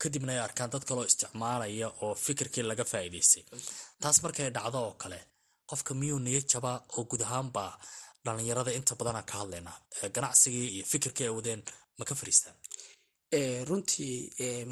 Kadibna 0.00 0.32
ay 0.32 0.40
arkaan 0.46 0.70
dad 0.72 0.84
kaloo 0.88 1.04
isticmaalaya 1.10 1.88
oo 2.04 2.14
fikirkii 2.24 2.62
laga 2.70 2.84
faa'iidaystay. 2.92 3.42
Taas 4.00 4.16
markay 4.24 4.48
dhacdo 4.56 4.78
oo 4.86 4.94
kale 5.02 5.18
qofka 5.70 5.92
miyuu 6.00 6.18
niyo 6.26 6.40
jabaa 6.52 6.78
oo 6.96 7.04
guud 7.10 7.22
ahaanba 7.26 7.62
dhalinyarada 8.24 8.72
inta 8.78 8.92
badana 9.00 9.22
ka 9.30 9.34
hadlaynaa 9.40 9.76
ganacsigii 10.14 10.68
iyo 10.76 10.84
fikirkii 10.92 11.24
ay 11.28 11.34
wadeen 11.38 11.60
ma 11.98 12.04
ka 12.08 12.14
fadhiistaan? 12.20 12.56
Runtii 13.68 14.16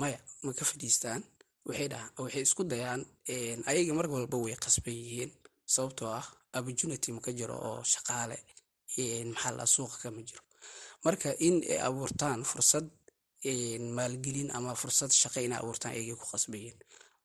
maya 0.01 0.19
ma 0.43 0.53
ka 0.59 0.65
fadhiistaan? 0.71 1.23
Waxay 1.67 2.43
isku 2.47 2.63
dayaan 2.65 3.03
ayaga 3.71 3.93
mar 3.99 4.07
walba 4.15 4.37
way 4.45 4.55
qasban 4.65 4.95
yihiin 5.03 5.31
sababtoo 5.75 6.09
ah 6.21 6.27
opportunity 6.59 7.09
ma 7.13 7.21
ka 7.21 7.31
jiro 7.39 7.57
oo 7.69 7.83
shaqaale 7.93 8.37
maxaa 9.33 9.53
la 9.59 9.65
suuqa 9.75 9.97
kama 10.03 10.21
jiro. 10.29 10.43
Marka 11.05 11.29
in 11.47 11.57
ay 11.73 11.79
abuurtaan 11.89 12.41
fursad 12.51 12.87
maalgelin 13.97 14.51
ama 14.57 14.75
fursad 14.75 15.11
shaqo 15.21 15.41
inay 15.41 15.59
abuurtaan 15.59 15.93
ayagay 15.95 16.17
ku 16.21 16.27
qasbayiin 16.33 16.77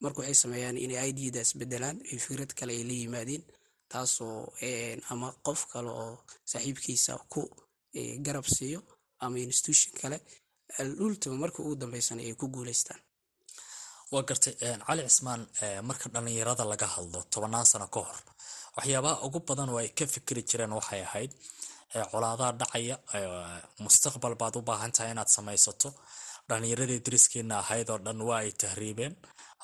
marka 0.04 0.18
waxay 0.22 0.36
sameeyaan 0.44 0.78
inay 0.78 1.10
idadaas 1.10 1.52
bedelaan 1.60 1.98
ay 2.12 2.18
fikrad 2.26 2.52
kale 2.58 2.74
ay 2.78 2.84
la 2.90 2.94
yimaadiin 3.02 3.44
taasoo 3.92 4.40
ama 5.12 5.28
qof 5.46 5.62
kale 5.72 5.90
oo 6.04 6.14
saaxiibkiisa 6.52 7.14
ku 7.34 7.42
garab 8.26 8.46
siiyo 8.56 8.80
ama 9.24 9.38
institution 9.48 9.92
kale 10.02 10.18
dhultaba 11.00 11.36
marka 11.44 11.60
ugu 11.64 11.76
dambeysana 11.82 12.22
ay 12.28 12.34
ku 12.42 12.46
guuleystaan. 12.56 13.02
Waa 14.12 14.24
gartay 14.30 14.54
cali 14.88 15.02
cismaan 15.10 15.42
marka 15.90 16.06
dhalinyarada 16.14 16.64
laga 16.72 16.88
hadlo 16.96 17.20
tobannaan 17.34 17.66
sano 17.72 17.88
ka 17.96 18.00
hor 18.08 18.20
waxyaabaha 18.78 19.16
ugu 19.28 19.40
badan 19.48 19.70
oo 19.74 19.80
ay 19.84 19.90
ka 19.98 20.06
fikri 20.14 20.42
jireen 20.50 20.74
waxay 20.80 21.02
ahayd 21.08 21.32
colaadaha 22.12 22.52
dhacaya 22.60 22.96
mustaqbal 23.84 24.36
baad 24.42 24.56
u 24.60 24.62
baahan 24.70 24.92
tahay 24.96 25.12
inaad 25.14 25.30
samaysato 25.38 25.90
dhalinyaradii 26.50 27.00
dariskiina 27.06 27.56
ahayd 27.64 27.88
oo 27.94 28.00
dhan 28.06 28.20
waa 28.30 28.40
ay 28.44 28.52
tahriibeen 28.62 29.14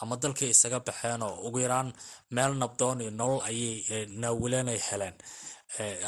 ama 0.01 0.15
dalkay 0.21 0.49
isaga 0.55 0.79
baxeen 0.87 1.21
oo 1.27 1.35
ugu 1.47 1.57
yaraan 1.65 1.89
meel 2.35 2.53
nabdoon 2.61 2.97
iyo 3.03 3.11
nolol 3.19 3.41
ayay 3.49 4.05
naawileen 4.21 4.67
ay 4.73 4.79
heleen. 4.87 5.15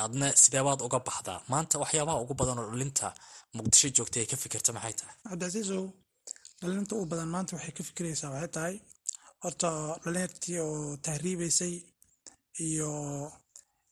Adna 0.05 0.27
sideebaad 0.41 0.79
uga 0.87 0.99
baxdaa? 1.07 1.39
Maanta 1.51 1.75
waxyaabaha 1.83 2.21
ugu 2.23 2.33
badan 2.39 2.59
oo 2.61 2.67
dhalinta 2.71 3.07
muqdisho 3.55 3.87
joogtay 3.95 4.21
ay 4.23 4.27
ka 4.31 4.37
fikirta 4.43 4.71
maxay 4.75 4.93
tahay? 4.99 5.15
Cabdicasiisow 5.29 5.83
dhalinta 6.61 6.93
ugu 6.95 7.05
badan 7.11 7.29
maanta 7.35 7.51
waxay 7.57 7.73
ka 7.77 7.83
fikiraysaa 7.89 8.31
waxay 8.33 8.51
tahay? 8.57 8.75
Horta 9.43 9.69
dhalinyartii 10.03 10.57
oo 10.65 10.97
tahriibaysay 11.05 11.73
iyo 12.67 12.89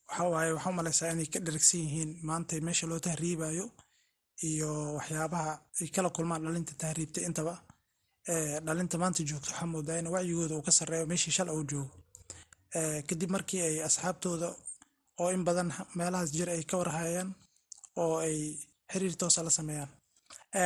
waxa 0.10 0.24
waaye 0.34 0.51
waxaa 0.56 0.72
umalaysaa 0.74 1.12
inay 1.13 1.30
ka 1.34 1.39
dheragsan 1.46 1.80
yihiin 1.86 2.12
maanta 2.27 2.54
meesha 2.68 2.86
loo 2.92 3.00
tahriibayo 3.08 3.66
iyo 4.50 4.70
waxyaabaha 4.98 5.51
ay 5.82 5.88
kala 5.96 6.10
kulmaan 6.16 6.42
dhalinta 6.46 6.74
tahriibtay 6.84 7.24
intaba 7.30 7.54
dhalinta 8.65 8.98
maanta 9.01 9.24
joogto 9.29 9.50
waxaa 9.51 9.65
moodaa 9.74 10.01
wacyigooda 10.15 10.55
uu 10.55 10.62
ka 10.67 10.72
sarreeyo 10.72 11.05
meeshii 11.12 11.31
shala 11.38 11.53
uu 11.53 11.63
joogo. 11.72 11.91
Kadib 13.07 13.29
markii 13.36 13.62
ay 13.62 13.75
asxaabtooda 13.88 14.48
oo 15.22 15.29
in 15.36 15.43
badan 15.48 15.69
meelahaas 15.96 16.31
jir 16.36 16.50
ay 16.50 16.63
ka 16.63 16.77
warhayaan 16.77 17.29
oo 17.96 18.17
ay 18.25 18.38
xiriir 18.91 19.15
toosa 19.17 19.43
la 19.43 19.50
sameeyaan. 19.50 19.89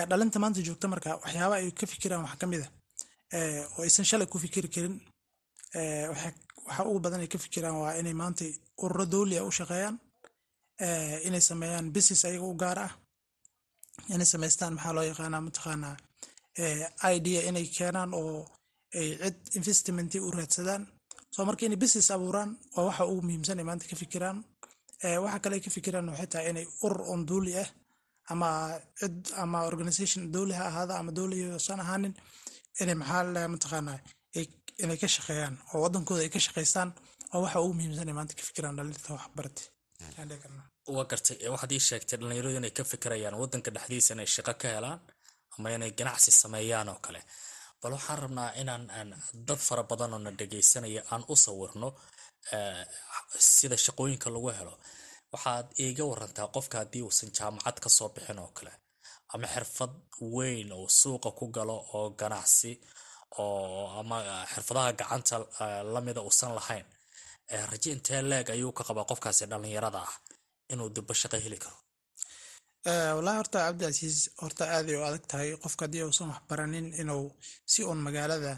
Dhalinta 0.09 0.39
maanta 0.39 0.61
joogta 0.67 0.87
marka 0.87 1.09
waxyaaba 1.23 1.55
ay 1.55 1.71
ka 1.71 1.85
fikiraan 1.87 2.23
wax 2.25 2.35
ka 2.41 2.45
a. 2.47 2.67
Oo 3.77 3.81
aysan 3.85 4.05
shalay 4.05 4.27
ku 4.27 4.37
fikiri 4.39 4.67
karin. 4.75 4.95
Waxa 6.67 6.83
ugu 6.89 6.99
badan 6.99 7.21
ay 7.21 7.27
ka 7.27 7.37
fikiraan 7.37 7.75
waa 7.81 7.93
inay 7.99 8.13
maanta 8.13 8.45
ururo 8.83 9.05
dowli 9.05 9.37
ah 9.37 9.45
u 9.45 9.51
shaqeeyaan. 9.51 9.95
Inay 11.27 11.41
sameeyaan 11.41 11.91
business 11.95 12.25
ayaga 12.25 12.45
u 12.45 12.55
gaar 12.61 12.79
ah. 12.87 12.91
Inay 14.13 14.25
samaystaan 14.25 14.73
maxaa 14.75 14.93
loo 14.95 15.03
yaqaanaa 15.11 15.41
mataqaanaa 15.47 15.95
idea 17.15 17.41
inay 17.49 17.65
keenaan 17.77 18.11
oo 18.13 18.45
ay 18.99 19.07
cid 19.21 19.37
investment 19.59 20.11
u 20.15 20.31
raadsadaan. 20.31 20.83
Soo 21.35 21.45
marka 21.45 21.65
inay 21.65 21.77
business 21.83 22.11
abuuraan 22.11 22.57
waa 22.75 22.85
waxa 22.89 23.03
ugu 23.11 23.21
muhiimsan 23.27 23.59
ay 23.59 23.65
maanta 23.69 23.85
ka 23.91 23.95
fikiraan. 23.95 24.37
Waxa 25.23 25.39
kale 25.43 25.55
ay 25.57 25.63
ka 25.65 25.69
fikiraan 25.77 26.09
waxay 26.11 26.27
tahay 26.31 26.49
inay 26.51 26.65
urur 26.85 27.01
on 27.13 27.21
dowli 27.29 27.53
ah 27.63 27.69
ama 28.31 28.49
cid 28.99 29.17
ama 29.43 29.59
organization 29.71 30.21
dowli 30.35 30.53
ha 30.59 30.63
ahaada 30.71 30.93
ama 30.99 31.11
dowliysan 31.17 31.79
ahaanin 31.83 32.13
inay 32.81 32.95
maxaa 33.01 33.47
mataqaanaa 33.53 33.99
inay 34.83 34.97
ka 35.01 35.07
shaqeeyaan 35.15 35.55
oo 35.73 35.79
wadankooda 35.85 36.21
ay 36.25 36.29
ka 36.35 36.39
shaqaystaan 36.45 36.89
oo 37.33 37.41
waxa 37.45 37.59
ugu 37.63 37.73
muhiimsan 37.77 38.07
ay 38.11 38.15
maanta 38.19 38.33
ka 38.39 38.43
fikiraan 38.49 38.75
dhalinta 38.77 39.09
waxbarate 39.17 39.61
waa 40.95 41.05
gartay 41.11 41.37
waxaad 41.53 41.71
ii 41.75 41.83
sheegtay 41.89 42.17
dhalinyaradu 42.19 42.57
inay 42.61 42.73
ka 42.77 42.83
fikirayaan 42.91 43.35
wadanka 43.41 43.69
dhexdiisa 43.75 44.11
inay 44.15 44.27
shaqo 44.35 44.53
ka 44.61 44.67
helaan 44.75 44.99
ama 45.61 45.69
inay 45.77 45.91
ganacsi 45.99 46.31
sameeyaan 46.41 46.89
oo 46.89 46.97
kale. 47.05 47.21
Bal 47.81 47.93
waxaan 47.97 48.19
rabnaa 48.23 48.49
inaan 48.61 49.13
dad 49.47 49.59
fara 49.67 49.83
badan 49.83 50.13
oo 50.13 50.19
na 50.25 50.31
dhegaysanaya 50.39 51.01
aan 51.13 51.23
u 51.29 51.35
sawirno 51.35 51.89
sida 53.39 53.77
shaqooyinka 53.85 54.29
lagu 54.33 54.49
helo. 54.57 54.73
Waxaad 55.33 55.67
iiga 55.83 56.03
warantaa 56.11 56.47
qofka 56.55 56.77
haddii 56.81 57.01
uusan 57.07 57.29
jaamacad 57.37 57.77
ka 57.83 57.89
soo 57.89 58.09
bixin 58.15 58.39
oo 58.39 58.51
kale 58.57 58.71
ama 59.33 59.47
xirfad 59.53 59.93
weyn 60.35 60.71
oo 60.77 60.87
suuqa 60.99 61.29
ku 61.37 61.45
galo 61.55 61.77
oo 61.95 62.09
ganacsi 62.19 62.71
oo 63.39 63.87
ama 63.99 64.17
xirfadaha 64.53 64.91
gacanta 64.99 65.35
lamida 65.93 66.21
uusan 66.21 66.51
lahayn. 66.57 66.85
Raje 67.71 67.89
intee 67.95 68.21
leeg 68.31 68.49
ayuu 68.49 68.71
ka 68.77 68.83
qabaa 68.87 69.05
qofkaasi 69.09 69.45
dhalinyarada 69.51 69.99
ah 70.07 70.13
inuu 70.73 70.89
dibbo 70.95 71.13
shaqo 71.21 71.37
heli 71.45 71.57
karo 71.63 71.77
walahi 72.85 73.37
horta 73.37 73.59
cabdicasiis 73.65 74.29
horta 74.41 74.65
aaday 74.75 74.95
u 74.97 75.03
adag 75.05 75.25
tahay. 75.27 75.49
Qofka 75.63 75.85
haddii 75.85 76.03
uusan 76.03 76.29
waxbaranin 76.33 76.87
inuu 77.01 77.25
si 77.65 77.83
uun 77.83 77.97
magaalada 77.97 78.57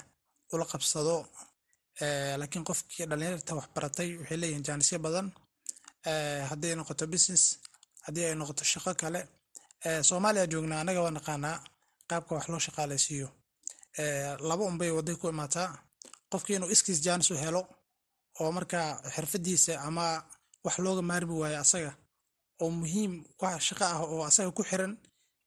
ula 0.54 0.66
qabsado 0.72 1.16
laakiin 2.40 2.64
qofkii 2.70 3.06
dhalinyarta 3.10 3.56
waxbaratay 3.60 4.10
waxay 4.20 4.38
leeyihiin 4.42 4.64
jaanisyo 4.68 5.00
badan. 5.06 5.28
Haddii 6.50 6.70
ay 6.72 6.76
noqoto 6.76 7.08
business 7.14 7.44
haddii 8.06 8.26
ay 8.26 8.36
noqoto 8.36 8.64
shaqo 8.64 8.92
kale 9.02 9.22
soomaaliya 10.10 10.48
joognaa 10.52 10.80
annaga 10.82 11.02
waa 11.06 11.12
naqaanaa 11.18 11.58
qaabka 12.10 12.36
wax 12.36 12.46
loo 12.52 12.60
shaqaalaysiiyo. 12.68 13.28
Laba 14.50 14.64
unbay 14.72 14.92
waday 14.98 15.16
ku 15.22 15.28
imaataa. 15.34 15.70
Qofkii 16.32 16.56
inuu 16.58 16.70
iskiis 16.76 17.00
jaanis 17.06 17.32
u 17.32 17.36
helo 17.44 17.62
oo 18.40 18.52
markaa 18.58 18.88
xirfadiisa 19.16 19.74
ama 19.88 20.06
wax 20.66 20.76
looga 20.86 21.02
maarmi 21.02 21.34
waayo 21.42 21.60
asaga 21.66 21.92
oo 22.62 22.70
muhiim 22.80 23.14
wax 23.42 23.62
shaqo 23.68 23.86
ah 23.94 24.00
oo 24.14 24.24
asaga 24.30 24.52
ku 24.58 24.64
xiran 24.70 24.94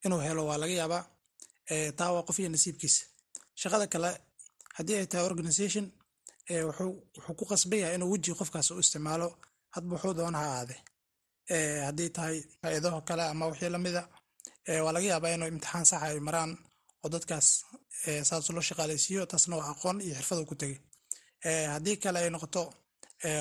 inuu 0.05 0.21
helo 0.27 0.43
waa 0.49 0.59
laga 0.63 0.75
yaabaa 0.81 1.03
taa 1.99 2.11
waa 2.15 2.27
qof 2.29 2.39
iyo 2.41 2.49
nasiibkiisa. 2.55 3.03
Shaqada 3.61 3.87
kale 3.93 4.11
haddii 4.77 4.97
ay 5.01 5.07
tahay 5.11 5.25
organization 5.31 5.85
wuxuu 6.69 6.93
ku 7.39 7.45
qasban 7.51 7.95
inuu 7.97 8.11
weji 8.13 8.31
qofkaas 8.41 8.69
u 8.71 8.81
isticmaalo 8.85 9.29
hadba 9.75 9.91
wuxuu 9.97 10.15
doona 10.19 10.39
ha 10.43 10.49
aade. 10.59 10.77
Haddii 11.87 12.11
tahay 12.17 12.37
faa'iidaho 12.61 12.99
kale 13.09 13.23
ama 13.33 13.45
wixii 13.51 13.71
lamida 13.75 14.03
waa 14.85 14.93
laga 14.97 15.07
yaabaa 15.13 15.35
inuu 15.37 15.49
imtixaan 15.53 15.85
saxa 15.91 16.07
ay 16.09 16.21
maraan 16.29 16.53
oo 17.05 17.09
dadkaas 17.15 17.47
saas 18.29 18.47
loo 18.55 18.65
shaqaalaysiiyo 18.69 19.23
taasna 19.31 19.55
waa 19.61 19.71
aqoon 19.75 19.97
iyo 20.07 20.15
xirfad 20.19 20.41
ku 20.51 20.55
tegay 20.61 20.79
haddii 21.75 21.97
kale 22.03 22.19
ay 22.25 22.31
noqoto 22.35 22.63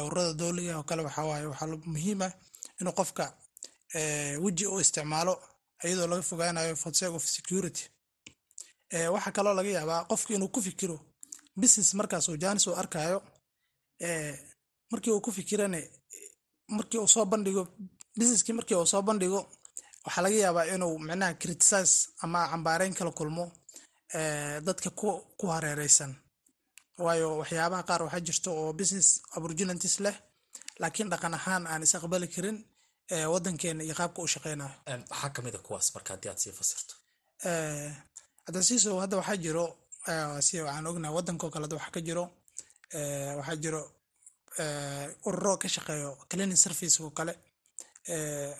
ururada 0.06 0.34
dowliga 0.42 0.74
oo 0.80 0.84
kale 0.90 1.02
waxaa 1.08 1.26
waaye 1.32 1.46
waxaa 1.52 1.68
muhiim 1.94 2.22
ah 2.28 2.32
inuu 2.80 2.94
qofka 3.00 3.26
weji 4.44 4.66
u 4.68 4.80
isticmaalo 4.80 5.34
iyadoo 5.86 6.08
laga 6.08 6.22
fogaanayo 6.22 6.76
for 6.76 6.94
sake 6.94 7.16
of 7.16 7.26
security. 7.38 7.84
Waxaa 9.14 9.32
kaloo 9.32 9.54
laga 9.54 9.70
yaabaa 9.70 10.06
qofka 10.10 10.34
inuu 10.34 10.48
ku 10.56 10.62
fikiro 10.62 10.98
business 11.62 11.94
markaas 11.94 12.30
uu 12.30 12.38
jaanis 12.38 12.68
uu 12.68 12.76
arkayo 12.76 13.20
markii 14.92 15.12
uu 15.12 15.22
ku 15.22 15.32
fikirane 15.32 15.82
markii 16.68 16.98
uu 17.00 17.08
soo 17.08 17.26
bandhigo 17.26 17.64
businesskii 18.18 18.54
markii 18.54 18.76
uu 18.76 18.86
soo 18.86 19.02
bandhigo 19.02 19.40
waxaa 20.06 20.22
laga 20.22 20.36
yaabaa 20.36 20.66
inuu 20.76 21.00
micnaha 21.00 21.34
criticize 21.34 21.96
ama 22.24 22.48
cambaareyn 22.52 22.94
kala 22.94 23.12
kulmo 23.12 23.52
dadka 24.68 24.90
ku 25.40 25.46
hareereysan 25.54 26.16
waayo 26.98 27.38
waxyaabaha 27.38 27.84
qaar 27.90 28.02
waxaa 28.04 28.20
jirto 28.28 28.50
oo 28.62 28.74
business 28.74 29.22
opportunities 29.36 30.00
leh 30.00 30.16
laakiin 30.82 31.10
dhaqan 31.12 31.34
ahaan 31.34 31.64
aan 31.68 31.84
is 31.84 31.96
aqbali 31.96 32.28
karin 32.28 32.58
wadankeena 33.12 33.84
iyo 33.84 33.96
qaabka 34.00 34.22
u 34.22 34.28
shaqeynayo 34.28 34.72
maxaa 35.10 35.30
ka 35.36 35.42
mid 35.42 35.56
a 35.56 35.58
kuwaas 35.66 35.88
marka 35.96 36.14
haddii 36.14 36.30
aad 36.30 36.38
sii 36.44 36.52
fasirto. 36.60 36.94
Hadasiiso 38.48 39.00
hadda 39.00 39.18
waxaa 39.18 39.38
jiro 39.38 39.66
si 40.42 40.62
waxaan 40.62 40.88
ognahay 40.88 41.16
wadankao 41.16 41.50
kale 41.50 41.66
waxaa 41.76 41.92
ka 41.96 42.02
jiro 42.08 42.26
waxaa 43.40 43.56
jiro 43.64 43.82
ururo 45.28 45.58
ka 45.58 45.68
shaqeeyo 45.76 46.12
cleaning 46.30 46.58
service 46.58 46.98
oo 47.04 47.10
kale. 47.18 47.34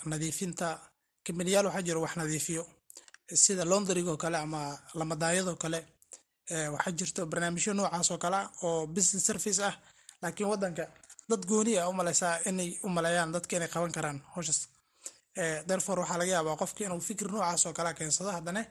Nadiifinta 0.06 0.68
kambaniyaal 1.26 1.66
waxaa 1.66 1.82
jiro 1.88 2.02
wax 2.02 2.16
nadiifiyo. 2.18 2.64
Sida 3.34 3.66
laundryga 3.66 4.12
oo 4.12 4.18
kale 4.18 4.38
ama 4.38 4.62
lamadaayadoo 4.94 5.56
kale. 5.56 5.80
Waxaa 6.74 6.92
jirto 6.98 7.26
barnaamijyo 7.26 7.74
noocaas 7.74 8.12
oo 8.12 8.18
kale 8.18 8.40
oo 8.64 8.88
business 8.88 9.26
service 9.26 9.60
ah. 9.64 9.74
Laakiin 10.22 10.50
wadanka 10.50 10.84
dad 11.30 11.44
gooni 11.52 11.74
a 11.82 11.90
umaleysaa 11.94 12.36
inay 12.50 12.70
u 12.86 12.90
maleeyaan 12.96 13.32
dadka 13.36 13.54
inay 13.58 13.70
qaban 13.76 13.92
karaan 13.98 14.18
howshaas 14.34 14.60
therefore 15.70 16.00
waxaa 16.02 16.18
laga 16.22 16.32
yaabaa 16.38 16.58
qofka 16.62 16.82
inuu 16.86 17.02
fikir 17.10 17.28
noocaas 17.34 17.64
oo 17.68 17.74
kale 17.78 17.92
keensado 18.00 18.32
haddana 18.38 18.62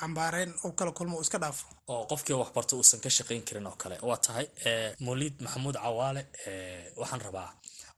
cambaareyn 0.00 0.52
uu 0.64 0.72
kala 0.78 0.92
kulmo 0.98 1.16
uu 1.16 1.24
iska 1.26 1.38
dhaafo. 1.42 1.64
Oo 1.92 2.02
qofkii 2.10 2.36
waxbarto 2.42 2.72
uusan 2.76 3.00
ka 3.04 3.10
shaqayn 3.16 3.42
karin 3.48 3.66
oo 3.70 3.76
kale. 3.82 3.96
Waa 4.08 4.18
tahay 4.26 4.46
mawliid 5.06 5.36
maxamuud 5.44 5.76
cawaale 5.84 6.22
waxaan 7.00 7.20
rabaa 7.26 7.48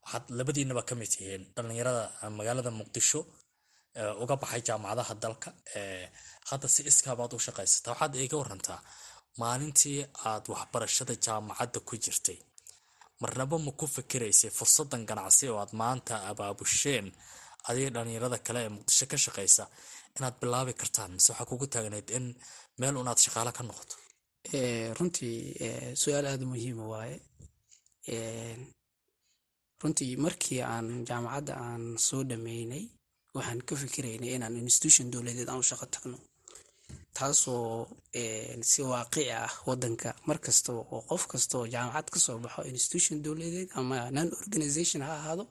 waxaad 0.05 0.25
labadiinaba 0.39 0.83
ka 0.89 0.95
mid 1.01 1.11
tihiin 1.15 1.43
dhallinyarada 1.57 2.05
magaalada 2.39 2.71
muqdisho 2.81 3.21
uga 4.23 4.35
baxay 4.43 4.63
jaamacadaha 4.69 5.15
dalka. 5.25 5.49
Hadda 6.51 6.67
si 6.75 6.81
iskaabaad 6.91 7.33
u 7.37 7.45
shaqaysataa 7.47 7.93
waxaad 7.95 8.15
iga 8.27 8.37
warantaa 8.43 8.81
maalintii 9.43 9.99
aad 10.31 10.45
waxbarashada 10.55 11.15
jaamacadda 11.27 11.79
ku 11.89 11.95
jirtay 12.05 12.39
marnaba 13.23 13.57
ma 13.67 13.73
ku 13.81 13.87
fikiraysay 13.97 14.51
fursadan 14.59 15.03
ganacsi 15.11 15.45
oo 15.53 15.59
aad 15.63 15.73
maanta 15.81 16.15
abaabusheen 16.31 17.07
adiga 17.69 17.91
dhallinyarada 17.95 18.39
kale 18.47 18.61
ee 18.67 18.71
muqdisho 18.77 19.05
ka 19.13 19.17
shaqaysa 19.25 19.65
inaad 20.17 20.35
bilaabi 20.43 20.73
kartaan 20.81 21.11
mise 21.17 21.29
waxaa 21.33 21.49
kugu 21.51 21.67
taagnayd 21.75 22.09
in 22.19 22.27
meel 22.81 22.95
unaad 23.03 23.19
shaqaalo 23.25 23.53
ka 23.59 23.63
noqoto? 23.69 23.97
Runtii 24.99 25.37
su'aal 26.01 26.27
aada 26.31 26.45
muhiima 26.53 26.85
waaye. 26.93 27.17
Runtii 29.83 30.17
markii 30.25 30.61
aan 30.73 30.87
jaamacadda 31.09 31.53
aan 31.67 31.83
soo 32.07 32.23
dhameynay 32.31 32.85
waxaan 33.37 33.61
ka 33.69 33.75
fikiraynay 33.83 34.31
inaan 34.37 34.57
institution 34.65 35.07
dowladeed 35.13 35.49
aan 35.51 35.61
u 35.63 35.69
shaqo 35.71 35.87
tagno 35.95 36.19
taasoo 37.19 37.87
si 38.71 38.81
waaqici 38.91 39.25
ah 39.43 39.53
wadanka 39.69 40.09
mar 40.29 40.39
kastaba 40.47 40.81
oo 40.95 41.01
qof 41.11 41.23
kasta 41.33 41.55
oo 41.59 41.67
jaamacad 41.75 42.07
ka 42.15 42.19
soo 42.27 42.39
baxo 42.45 42.61
institution 42.75 43.17
dowladeed 43.25 43.69
ama 43.79 43.97
non 44.17 44.29
organization 44.43 45.01
ha 45.07 45.13
ahaado 45.21 45.45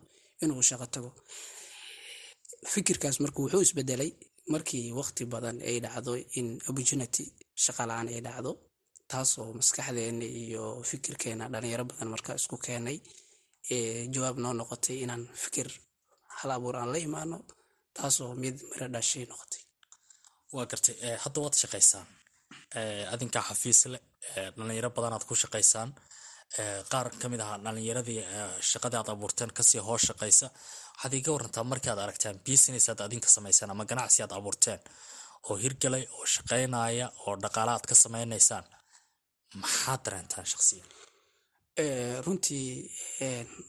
inuu 0.43 0.61
shaqo 0.69 0.85
tago. 0.93 1.09
Fikirkaas 2.73 3.17
marka 3.23 3.39
wuxuu 3.43 3.61
isbedelay 3.67 4.11
markii 4.53 4.85
waqti 4.99 5.23
badan 5.33 5.57
ay 5.69 5.77
dhacdo 5.85 6.11
in 6.39 6.47
opportunity 6.69 7.23
shaqalaan 7.63 8.07
ay 8.13 8.19
dhacdo 8.27 8.51
taasoo 9.11 9.49
maskaxdeena 9.59 10.25
iyo 10.41 10.63
fikirkeena 10.89 11.43
dhalinyaro 11.53 11.83
badan 11.89 12.09
marka 12.13 12.31
isku 12.39 12.55
keenay 12.65 12.97
jawaab 14.13 14.37
noo 14.43 14.53
noqotay 14.59 14.97
inaan 15.03 15.23
fikir 15.43 15.67
hal 16.37 16.51
abuur 16.55 16.75
aan 16.79 16.89
la 16.93 16.99
imaano 17.07 17.37
taasoo 17.97 18.31
mid 18.43 18.55
miro 18.69 18.87
dhashay 18.95 19.23
noqotay 19.31 19.61
waa 20.55 20.65
gartay 20.71 20.95
hadda 21.23 21.39
waad 21.43 21.55
shaqaysaan. 21.63 22.05
Adinkaa 23.13 23.43
xafiis 23.49 23.79
leh 23.93 24.01
dhalinyaro 24.57 24.89
badanaad 24.97 25.23
ku 25.29 25.35
shaqaysaan. 25.43 25.89
Qaar 26.91 27.07
ka 27.21 27.27
mid 27.31 27.41
ah 27.45 27.57
dhalinyaradii 27.65 28.21
shaqadii 28.71 28.99
aad 29.01 29.09
abuurteen 29.13 29.51
ka 29.57 29.63
sii 29.69 29.81
hoos 29.87 30.03
shaqaysa. 30.09 30.47
Waxaad 30.95 31.13
iga 31.19 31.31
warantaa 31.35 31.63
markii 31.71 31.91
aad 31.91 32.01
aragtaan 32.05 32.37
business 32.47 32.85
aad 32.89 32.99
adinka 33.07 33.29
samaysaan 33.35 33.71
ama 33.73 33.83
ganacsi 33.91 34.19
aad 34.23 34.33
abuurteen 34.39 34.79
oo 35.49 35.55
hirgalay 35.63 36.03
oo 36.17 36.25
shaqaynaya 36.35 37.07
oo 37.25 37.33
dhaqaala 37.43 37.71
aad 37.75 37.85
ka 37.89 37.95
samaynaysaan 38.03 38.65
maxaad 39.61 40.01
dareentaan 40.05 40.45
shaqsiyan 40.53 40.87
runtii 42.25 42.89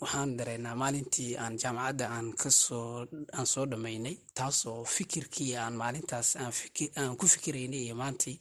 waxaan 0.01 0.37
dareynaa 0.38 0.75
maalintii 0.83 1.37
aan 1.37 1.59
jaamacadda 1.62 2.05
aan 2.16 2.29
ka 2.42 2.51
soo 2.51 3.07
aan 3.37 3.47
soo 3.47 3.66
dhammaynay 3.71 4.16
taasoo 4.35 4.85
fikirkii 4.85 5.57
aan 5.57 5.75
maalintaas 5.83 6.37
aan 6.37 7.16
ku 7.21 7.27
fikiraynay 7.35 7.83
iyo 7.85 7.94
maantii 7.94 8.40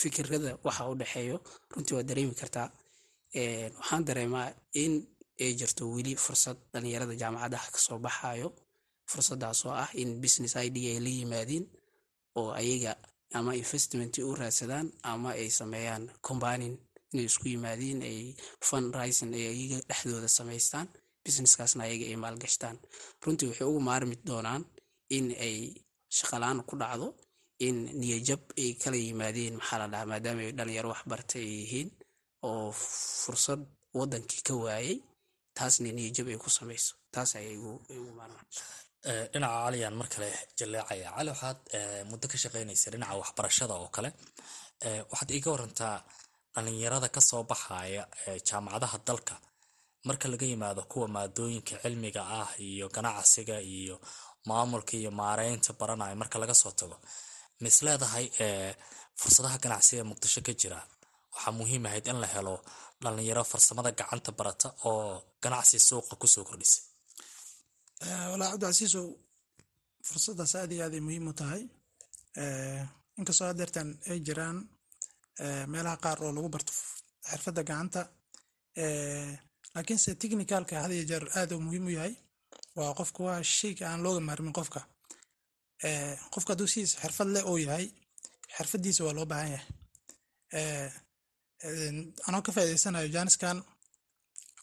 fikirada 0.00 0.58
waxa 0.66 0.88
u 0.90 0.94
dhexeeyo 1.00 1.38
runtii 1.74 1.94
waa 1.96 2.02
dareemi 2.08 2.34
kartaa 2.40 2.68
waxaan 3.78 4.04
dareemaa 4.08 4.48
in 4.82 4.94
ay 5.40 5.52
jirto 5.58 5.84
weli 5.94 6.16
fursad 6.24 6.56
dhalinyarada 6.72 7.14
jaamacadaha 7.22 7.70
ka 7.74 7.78
soo 7.86 7.98
baxayo 7.98 8.48
fursadaasoo 9.10 9.72
ah 9.82 9.90
in 10.02 10.20
business 10.22 10.54
idea 10.56 10.90
ay 10.94 11.00
la 11.06 11.10
yimaadiin 11.18 11.64
oo 12.38 12.50
ayaga 12.60 12.92
ama 13.38 13.54
investment 13.62 14.18
u 14.18 14.34
raadsadaan 14.40 14.86
ama 15.02 15.30
ay 15.40 15.50
sameeyaan 15.50 16.04
combanin 16.26 16.74
inay 17.12 17.26
isku 17.30 17.44
yimaadiin 17.52 18.00
ay 18.10 18.18
fun 18.68 18.84
rising 18.98 19.32
ay 19.38 19.44
ayaga 19.52 19.78
dhexdooda 19.88 20.28
samaystaan 20.38 20.86
businesskaasna 21.24 21.82
ayaga 21.88 22.04
ay 22.10 22.16
maalgashtaan. 22.24 22.76
Runtii 23.22 23.48
waxay 23.50 23.66
ugu 23.70 23.80
maarmi 23.88 24.16
doonaan 24.28 24.62
in 25.16 25.26
ay 25.46 25.56
shaqalaan 26.16 26.58
ku 26.68 26.74
dhacdo 26.82 27.08
in 27.66 27.76
niyajab 28.00 28.42
ay 28.62 28.70
kala 28.82 28.96
yimaadeen 29.06 29.54
maxaa 29.60 29.78
la 29.82 29.86
dhahaa 29.92 30.10
maadaama 30.12 30.40
ay 30.46 30.52
dhalinyaro 30.58 30.88
waxbartay 30.94 31.42
ay 31.46 31.52
yihiin 31.60 31.88
oo 32.48 32.70
fursad 33.22 33.60
wadankii 33.98 34.42
ka 34.48 34.54
waayay 34.64 34.96
taasna 35.56 35.90
niyajab 35.98 36.26
ay 36.32 36.38
ku 36.44 36.48
samayso. 36.58 36.92
Taas 37.14 37.30
ayay 37.38 37.54
igu 37.58 37.72
maarmaan. 38.18 38.46
Dhinaca 39.32 39.58
caliyaan 39.64 39.94
mar 40.00 40.08
kale 40.12 40.28
jaleecaya 40.58 41.08
cali 41.16 41.30
waxaad 41.34 41.58
muddo 42.10 42.26
ka 42.32 42.36
shaqaynaysa 42.42 42.86
dhinaca 42.92 43.14
waxbarashada 43.22 43.74
oo 43.82 43.88
kale. 43.96 44.10
Waxaad 45.10 45.30
iiga 45.36 45.50
warantaa 45.54 45.96
dhalinyarada 46.58 47.08
ka 47.14 47.20
soo 47.20 47.42
baxaya 47.50 48.02
jaamacadaha 48.48 48.98
dalka. 49.06 49.34
Marka 50.06 50.26
laga 50.32 50.46
yimaado 50.46 50.82
kuwa 50.90 51.08
maadooyinka 51.14 51.74
cilmiga 51.82 52.22
ah 52.40 52.50
iyo 52.68 52.86
ganacsiga 52.94 53.56
iyo 53.60 53.96
maamulka 54.48 54.92
iyo 55.00 55.10
maareynta 55.20 55.72
baranaya 55.80 56.14
marka 56.20 56.36
laga 56.42 56.54
soo 56.62 56.70
tago 56.78 56.96
mis 57.62 57.76
leedahay 57.86 58.26
fursadaha 59.20 59.56
ganacsiga 59.64 60.02
muqdisho 60.10 60.40
ka 60.46 60.52
jira. 60.60 60.78
Waxaa 61.34 61.52
muhiim 61.58 61.84
ahayd 61.86 62.06
in 62.10 62.18
la 62.22 62.26
helo 62.34 62.54
dhalinyaro 63.02 63.42
farsamada 63.50 63.90
gacanta 63.98 64.30
barata 64.38 64.68
oo 64.90 65.22
ganacsi 65.42 65.78
suuqa 65.88 66.14
ku 66.20 66.26
soo 66.34 66.44
kordhisa. 66.48 66.80
Walaa 68.30 68.50
cabdicasiisow 68.52 69.06
fursadaas 70.08 70.54
aad 70.60 70.72
iyo 70.74 70.82
aaday 70.86 71.00
muhiim 71.06 71.26
u 71.30 71.32
tahay. 71.40 71.62
Inkastoo 73.18 73.46
hadeertan 73.50 73.88
ay 74.10 74.18
jiraan 74.26 74.56
meelaha 75.72 75.96
qaar 76.04 76.18
oo 76.24 76.32
lagu 76.36 76.48
barto 76.54 76.72
xirfadda 77.30 77.62
gacanta 77.68 78.00
laakiinse 79.74 80.10
technicalka 80.22 80.74
had 80.82 80.92
jeer 81.10 81.24
aad 81.38 81.50
uu 81.54 81.60
muhiim 81.66 81.84
u 81.88 81.90
yahay 81.98 82.14
waa 82.78 82.90
qofka 82.98 83.20
waa 83.28 83.40
shayga 83.58 83.84
aan 83.90 84.00
looga 84.04 84.20
maarmin 84.28 84.54
qofka. 84.58 84.80
Qofka 86.32 86.50
hadduu 86.52 86.68
sidiisa 86.72 86.96
xirfad 87.02 87.28
leh 87.34 87.44
uu 87.50 87.58
yahay 87.66 87.86
xirfaddiisa 88.56 89.00
waa 89.06 89.14
loo 89.18 89.26
baahan 89.32 89.50
yahay. 89.54 89.66
Anoo 92.26 92.42
ka 92.46 92.50
faa'iidaysanayo 92.54 93.08
jaaniskan 93.16 93.58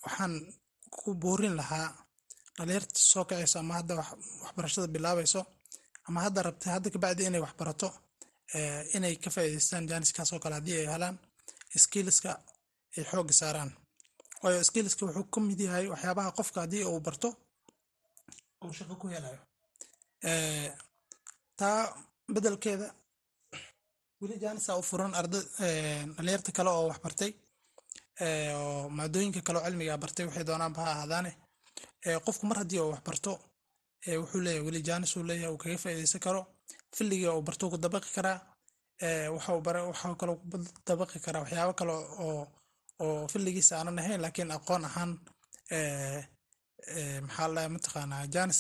waxaan 0.06 0.34
ku 0.96 1.08
boorin 1.22 1.56
lahaa 1.60 1.88
dhalinyarta 2.58 3.00
soo 3.12 3.24
kacayso 3.30 3.58
ama 3.60 3.74
hadda 3.80 3.94
waxbarashada 4.44 4.88
bilaabayso 4.96 5.42
ama 6.08 6.20
hadda 6.26 6.40
rabta 6.48 6.68
hadda 6.76 6.88
kabacdi 6.94 7.22
inay 7.30 7.42
waxbarato 7.46 7.88
inay 8.96 9.16
ka 9.24 9.30
faa'iidaystaan 9.36 9.88
jaaniskaas 9.92 10.34
oo 10.34 10.40
kale 10.44 10.56
haddii 10.60 10.78
ay 10.82 10.88
helaan 10.94 11.18
skillska 11.86 12.32
ay 12.98 13.04
xoogga 13.12 13.34
saaraan. 13.42 13.72
Waayo 14.44 14.64
skillska 14.70 15.06
wuxuu 15.06 15.24
ka 15.34 15.40
mid 15.42 15.60
yahay 15.60 15.86
waxyaabaha 15.94 16.32
qofka 16.38 16.62
haddii 16.64 16.84
uu 16.92 17.00
barto 17.08 17.30
uu 18.64 18.74
shaqo 18.78 18.96
ku 19.02 19.08
helayo. 19.14 19.40
Taa 21.60 21.82
bedelkeeda 22.34 22.88
weli 24.22 24.36
jaanisa 24.44 24.76
u 24.80 24.82
furan 24.90 25.14
arda 25.20 25.40
dhalinyarta 26.16 26.52
kale 26.58 26.70
oo 26.70 26.88
waxbartay 26.92 27.32
oo 28.56 28.90
maadooyinka 28.98 29.42
kaleo 29.48 29.62
cilmiga 29.66 29.98
bartay 30.04 30.26
waxay 30.28 30.44
doonaanba 30.50 30.82
ha 30.86 30.92
ahaadaane 30.96 31.32
qofku 32.26 32.46
mar 32.50 32.58
haddii 32.62 32.80
uu 32.84 32.92
wax 32.94 33.02
barto 33.08 33.32
wuxuu 34.22 34.42
leeyahay 34.46 34.66
weli 34.68 34.82
jaanis 34.88 35.16
uu 35.18 35.24
leeyahay 35.30 35.52
uu 35.54 35.58
kaga 35.64 35.78
faa'iidaysan 35.84 36.22
karo 36.26 36.42
filliga 36.96 37.30
uu 37.36 37.42
barto 37.48 37.66
ku 37.72 37.78
dabaqi 37.86 38.10
karaa 38.18 38.38
waxaa 39.36 40.16
kaloo 40.20 40.38
ku 40.52 40.58
dabaqi 40.88 41.18
karaa 41.26 41.42
waxyaabo 41.44 41.74
kale 41.80 41.94
oo 42.26 42.42
oo 43.06 43.28
filligiisa 43.32 43.74
aanan 43.78 44.00
ahayn 44.02 44.22
laakiin 44.24 44.52
aqoon 44.58 44.84
ahaan 44.90 45.12
maxaa 47.28 47.70
mataqaanaa 47.76 48.24
jaanis 48.36 48.60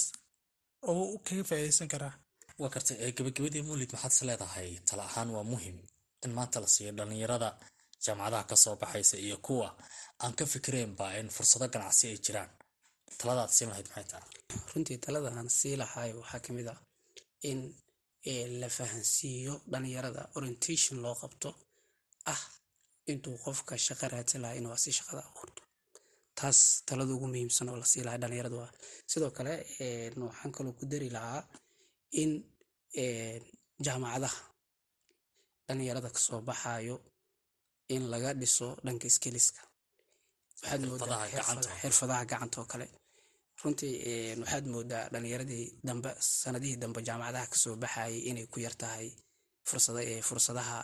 oo 0.90 1.04
kaga 1.26 1.44
faa'iidaysan 1.50 1.90
karaa. 1.94 2.14
Waa 2.62 2.70
gartay 2.74 2.98
gabagabadii 3.18 3.64
muulid 3.68 3.92
maxaad 3.94 4.14
is 4.16 4.22
leedahay? 4.30 4.70
Tala 4.88 5.04
ahaan 5.10 5.30
waa 5.36 5.46
muhiim 5.52 5.78
in 6.26 6.32
maanta 6.38 6.58
la 6.64 6.68
siiyo 6.76 6.92
dhalinyarada 6.98 7.50
jaamacadaha 8.04 8.44
ka 8.50 8.56
soo 8.64 8.76
baxaysa 8.82 9.16
iyo 9.26 9.38
kuwa 9.48 9.70
aan 10.24 10.34
ka 10.38 10.44
fikireenba 10.54 11.06
in 11.20 11.28
fursado 11.36 11.66
ganacsi 11.74 12.04
ay 12.12 12.18
jiraan. 12.26 12.50
Taladaad 13.20 13.52
siin 13.56 13.70
lahayd 13.72 13.88
maxay 13.90 14.06
tahay? 14.12 14.30
Runtii 14.72 14.98
talada 15.06 15.30
aan 15.38 15.50
sii 15.60 15.76
lahay 15.82 16.10
waxaa 16.20 16.40
ka 16.46 16.50
mid 16.58 16.68
ah 16.74 16.80
in 17.50 17.60
la 18.62 18.70
fahansiiyo 18.78 19.54
dhalinyarada 19.72 20.22
orientation 20.38 20.96
loo 21.06 21.16
qabto 21.22 21.50
ah 22.34 22.42
intuu 23.12 23.36
qofka 23.46 23.74
shaqo 23.88 24.06
raadsan 24.14 24.42
lahaa 24.44 24.58
inuu 24.60 24.74
asi 24.78 24.90
shaqada 25.00 25.22
abuurto 25.30 25.62
taas 26.40 26.60
talada 26.88 27.12
ugu 27.16 27.28
muhiimsan 27.32 27.68
oo 27.72 27.78
la 27.82 27.88
sii 27.92 28.04
lahay 28.08 28.20
dhalinyaradu 28.24 28.58
ah 28.68 28.72
sidoo 29.12 29.32
kale 29.38 29.54
waxaan 30.28 30.52
kaloo 30.56 30.74
ku 30.80 30.84
dari 30.92 31.10
lahaa 31.18 31.42
in 32.22 32.32
jaamacadaha 33.86 34.40
dhalinyarada 35.68 36.10
ka 36.16 36.20
soo 36.28 36.42
baxayo 36.50 36.96
in 37.96 38.04
laga 38.14 38.30
dhiso 38.42 38.68
dhanka 38.86 39.08
skiliska 39.16 39.62
waxaad 40.62 40.82
moodaa 40.90 41.24
xirfadaha 41.82 42.22
gacanta 42.32 42.58
oo 42.62 42.68
kale 42.72 42.86
runtii 43.66 43.94
waxaad 44.42 44.66
moodaa 44.74 45.04
dhalinyaradii 45.14 45.66
dambe 45.88 46.10
sanadihii 46.42 46.78
dambe 46.84 47.00
jaamacadaha 47.08 47.48
ka 47.52 47.58
soo 47.64 47.76
baxayay 47.84 48.18
inay 48.30 48.46
ku 48.54 48.58
yartahay 48.66 49.08
fursadaha 50.28 50.78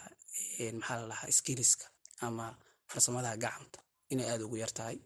maxaa 0.80 0.98
la 1.02 1.06
dhahaa 1.12 1.32
skiliska 1.40 1.86
ama 2.28 2.46
farsamadaha 2.92 3.36
gacanta 3.44 3.80
inay 4.14 4.28
aada 4.32 4.44
ugu 4.48 4.58
yartahay 4.64 4.98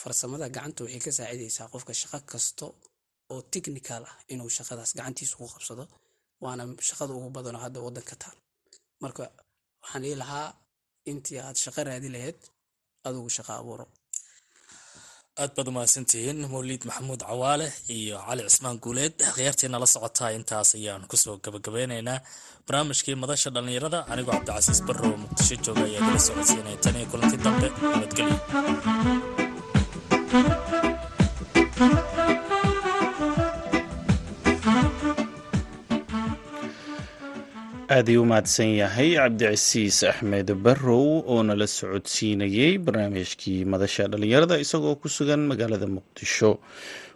farsamada 0.00 0.46
gacanta 0.56 0.80
waxay 0.84 1.00
ka 1.06 1.10
saacidaysaa 1.18 1.68
qofka 1.72 1.92
shaqo 2.00 2.18
kasta 2.32 2.66
oo 3.32 3.40
technical 3.54 4.02
ah 4.10 4.16
inuu 4.32 4.50
shaqadaas 4.58 4.90
gacantiisa 4.98 5.34
ku 5.40 5.46
qabsado 5.54 5.84
waana 6.44 6.62
shaqada 6.88 7.12
ugu 7.18 7.28
badanoo 7.36 7.62
hadda 7.66 7.78
waddanka 7.86 8.14
taal. 8.22 8.36
Marka 9.02 9.22
waxaan 9.82 10.04
ii 10.10 10.16
lahaa 10.22 10.46
intii 11.10 11.38
aad 11.46 11.56
shaqo 11.64 11.80
raadi 11.88 12.08
lahayd 12.14 12.38
adugu 13.08 13.28
shaqo 13.36 13.52
abuuro 13.60 13.84
aad 15.42 15.50
baad 15.56 15.68
umahadsantihiin 15.72 16.38
mawliid 16.52 16.82
maxamuud 16.88 17.22
cawaale 17.28 17.66
iyo 17.96 18.16
cali 18.26 18.42
cismaan 18.50 18.78
guuleed 18.84 19.14
khiyaartii 19.34 19.70
nala 19.72 19.86
socotaa 19.94 20.30
intaas 20.38 20.70
ayaan 20.78 21.02
ku 21.10 21.16
soo 21.22 21.36
gabagabeyneynaa 21.44 22.18
barnaamijkii 22.66 23.16
madasha 23.22 23.48
dhallinyarada 23.54 23.98
anigoo 24.12 24.34
cabdicasiis 24.36 24.80
barrow 24.88 25.14
muqdisho 25.22 25.56
jooga 25.64 25.82
ayaa 25.88 26.02
dala 26.06 26.20
socodsiinaya 26.28 26.78
tan 26.84 26.96
iyo 27.00 27.06
kulanti 27.12 27.36
dambe 27.44 27.66
nabadgelyo 27.92 28.36
aad 37.96 38.08
ayuu 38.10 38.22
u 38.22 38.26
mahadsan 38.30 38.70
yahay 38.82 39.10
cabdicasiis 39.18 39.98
axmed 40.10 40.48
barrow 40.64 41.06
oo 41.32 41.42
nala 41.48 41.66
socodsiinayey 41.78 42.72
barnaamijkii 42.86 43.64
madasha 43.72 44.04
dhallinyarada 44.12 44.56
isagoo 44.64 44.96
ku 45.00 45.08
sugan 45.08 45.42
magaalada 45.50 45.86
muqdisho. 45.96 46.50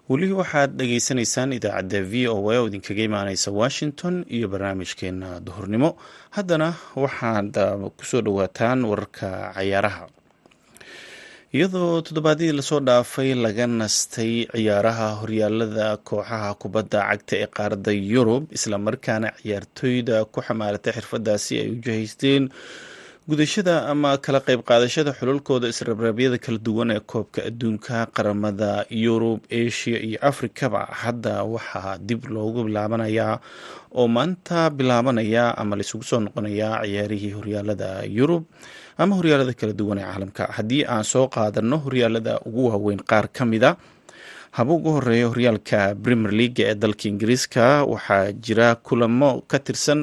Weli 0.08 0.32
waxaad 0.40 0.70
dhagaysanaysaan 0.78 1.52
idaacadda 1.58 2.00
v 2.10 2.28
o 2.28 2.36
a 2.50 2.56
oo 2.60 2.66
idinkaga 2.68 3.02
imaaneysa 3.08 3.50
washington 3.60 4.14
iyo 4.36 4.46
barnaamijkeena 4.52 5.28
duhurnimo. 5.46 5.90
Haddana 6.36 6.68
waxaad 6.96 7.52
ku 7.98 8.04
soo 8.10 8.20
dhowaataan 8.26 8.80
wararka 8.90 9.28
cayaaraha 9.56 10.04
iyadoo 11.56 12.00
toddobaadyadii 12.06 12.56
la 12.58 12.62
soo 12.68 12.80
dhaafay 12.88 13.30
laga 13.44 13.66
nastay 13.80 14.32
ciyaaraha 14.52 15.08
horyaalada 15.20 15.86
kooxaha 16.08 16.50
kubadda 16.62 16.98
cagta 17.08 17.34
ee 17.42 17.48
qaaradda 17.56 17.92
yurub 18.12 18.42
islamarkaana 18.56 19.28
ciyaartooyda 19.40 20.16
ku 20.32 20.38
xamaaratay 20.46 20.92
xirfadaasi 20.96 21.52
ay 21.62 21.68
u 21.74 21.82
jahaysteen 21.86 22.44
gudashada 23.28 23.86
ama 23.92 24.18
kala 24.18 24.40
qayb 24.46 24.60
qaadashada 24.66 25.12
xululkooda 25.18 25.66
israbraabyada 25.72 26.38
kala 26.44 26.58
duwan 26.66 26.90
ee 26.90 27.00
koobka 27.12 27.40
adduunka 27.48 27.98
qaramada 28.16 28.70
yurub 29.04 29.40
asia 29.60 29.98
iyo 30.08 30.18
afrikaba 30.30 30.80
hadda 31.02 31.34
waxaa 31.54 31.98
dib 32.08 32.22
loogu 32.34 32.60
bilaabanayaa 32.66 33.34
oo 34.00 34.06
maanta 34.16 34.58
bilaabanaya 34.78 35.44
ama 35.60 35.74
laisugu 35.78 36.02
soo 36.10 36.20
noqonayaa 36.26 36.82
ciyaarihii 36.86 37.32
horyaalada 37.38 37.90
yurub 38.18 38.42
ama 39.02 39.12
horyaalada 39.18 39.54
kala 39.60 39.72
duwan 39.80 39.98
ee 40.02 40.06
caalamka. 40.10 40.42
Haddii 40.56 40.82
aan 40.92 41.04
soo 41.12 41.26
qaadano 41.36 41.76
horyaalada 41.84 42.32
ugu 42.48 42.62
waaweyn 42.74 43.00
qaar 43.10 43.26
ka 43.36 43.44
mida 43.52 43.70
haba 44.56 44.72
ugu 44.76 44.90
horreeya 44.96 45.26
horyaalka 45.32 45.80
premier 46.04 46.32
leaga 46.38 46.64
ee 46.70 46.74
dalka 46.82 47.04
ingiriiska 47.10 47.64
waxaa 47.92 48.32
jira 48.44 48.68
kulamo 48.86 49.30
ka 49.50 49.58
tirsan 49.66 50.00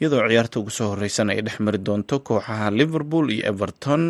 iyadoo 0.00 0.24
ciyaarta 0.28 0.56
ugu 0.60 0.70
soo 0.78 0.88
horeysan 0.92 1.28
ay 1.32 1.40
dhex 1.46 1.56
mari 1.66 1.78
doonto 1.86 2.16
kooxaha 2.28 2.70
liverpool 2.72 3.26
iyo 3.30 3.44
everton. 3.52 4.02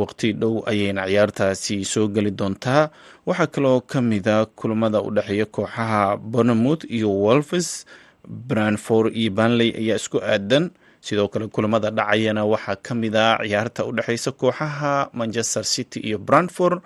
Waqti 0.00 0.28
dhow 0.40 0.54
ayayna 0.70 1.02
ciyaartaasi 1.10 1.84
soo 1.92 2.06
geli 2.14 2.30
doontaa. 2.30 2.90
Waxaa 3.26 3.46
kaloo 3.54 3.80
kamida 3.80 4.46
kulamada 4.58 4.98
u 5.02 5.10
dhexeeya 5.16 5.46
kooxaha 5.46 6.16
bournemouth 6.16 6.84
iyo 6.96 7.10
wolves 7.10 7.86
branford 8.28 9.10
iyo 9.16 9.30
banley 9.34 9.70
ayaa 9.80 9.96
isku 9.98 10.18
aadan. 10.22 10.70
Sidoo 11.00 11.28
kale 11.28 11.46
kulamada 11.50 11.90
dhacayana 11.90 12.42
waxaa 12.46 12.76
ka 12.86 12.94
mid 12.94 13.14
a 13.16 13.38
ciyaarta 13.42 13.84
u 13.84 13.92
dhexeysa 13.92 14.30
kooxaha 14.32 15.10
manchester 15.12 15.64
city 15.64 15.98
iyo 16.00 16.18
brantford 16.18 16.78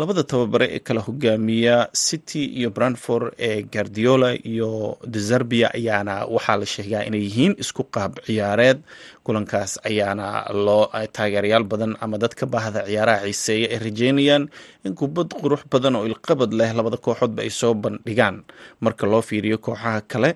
labada 0.00 0.22
tababare 0.30 0.66
ee 0.74 0.78
kala 0.86 1.00
hogaamiya 1.06 1.76
city 2.06 2.42
iyo 2.58 2.70
brantford 2.76 3.26
ee 3.48 3.62
guardiola 3.74 4.28
iyo 4.52 4.70
dezerbia 5.14 5.66
ayaana 5.78 6.14
waxaa 6.34 6.56
la 6.60 6.66
sheegaa 6.74 7.02
inay 7.08 7.22
yihiin 7.26 7.54
isku 7.62 7.82
qaab 7.94 8.12
ciyaareed. 8.26 8.78
Kulankaas 9.26 9.72
ayaana 9.88 10.26
loo 10.66 10.84
taageerayaal 11.16 11.64
badan 11.72 11.92
ama 12.04 12.16
dadka 12.22 12.44
baahda 12.52 12.80
ciyaaraha 12.88 13.24
xiiseeya 13.26 13.66
ay 13.74 13.78
rajeynayaan 13.86 14.44
in 14.86 14.92
kubad 15.00 15.28
qurux 15.40 15.62
badan 15.72 15.94
oo 15.98 16.04
ilqabad 16.10 16.50
leh 16.58 16.70
labada 16.78 16.96
kooxoodba 17.06 17.40
ay 17.46 17.50
soo 17.60 17.74
bandhigaan. 17.84 18.36
Marka 18.84 19.04
loo 19.12 19.22
fiiriyo 19.28 19.58
kooxaha 19.66 20.00
kale 20.12 20.30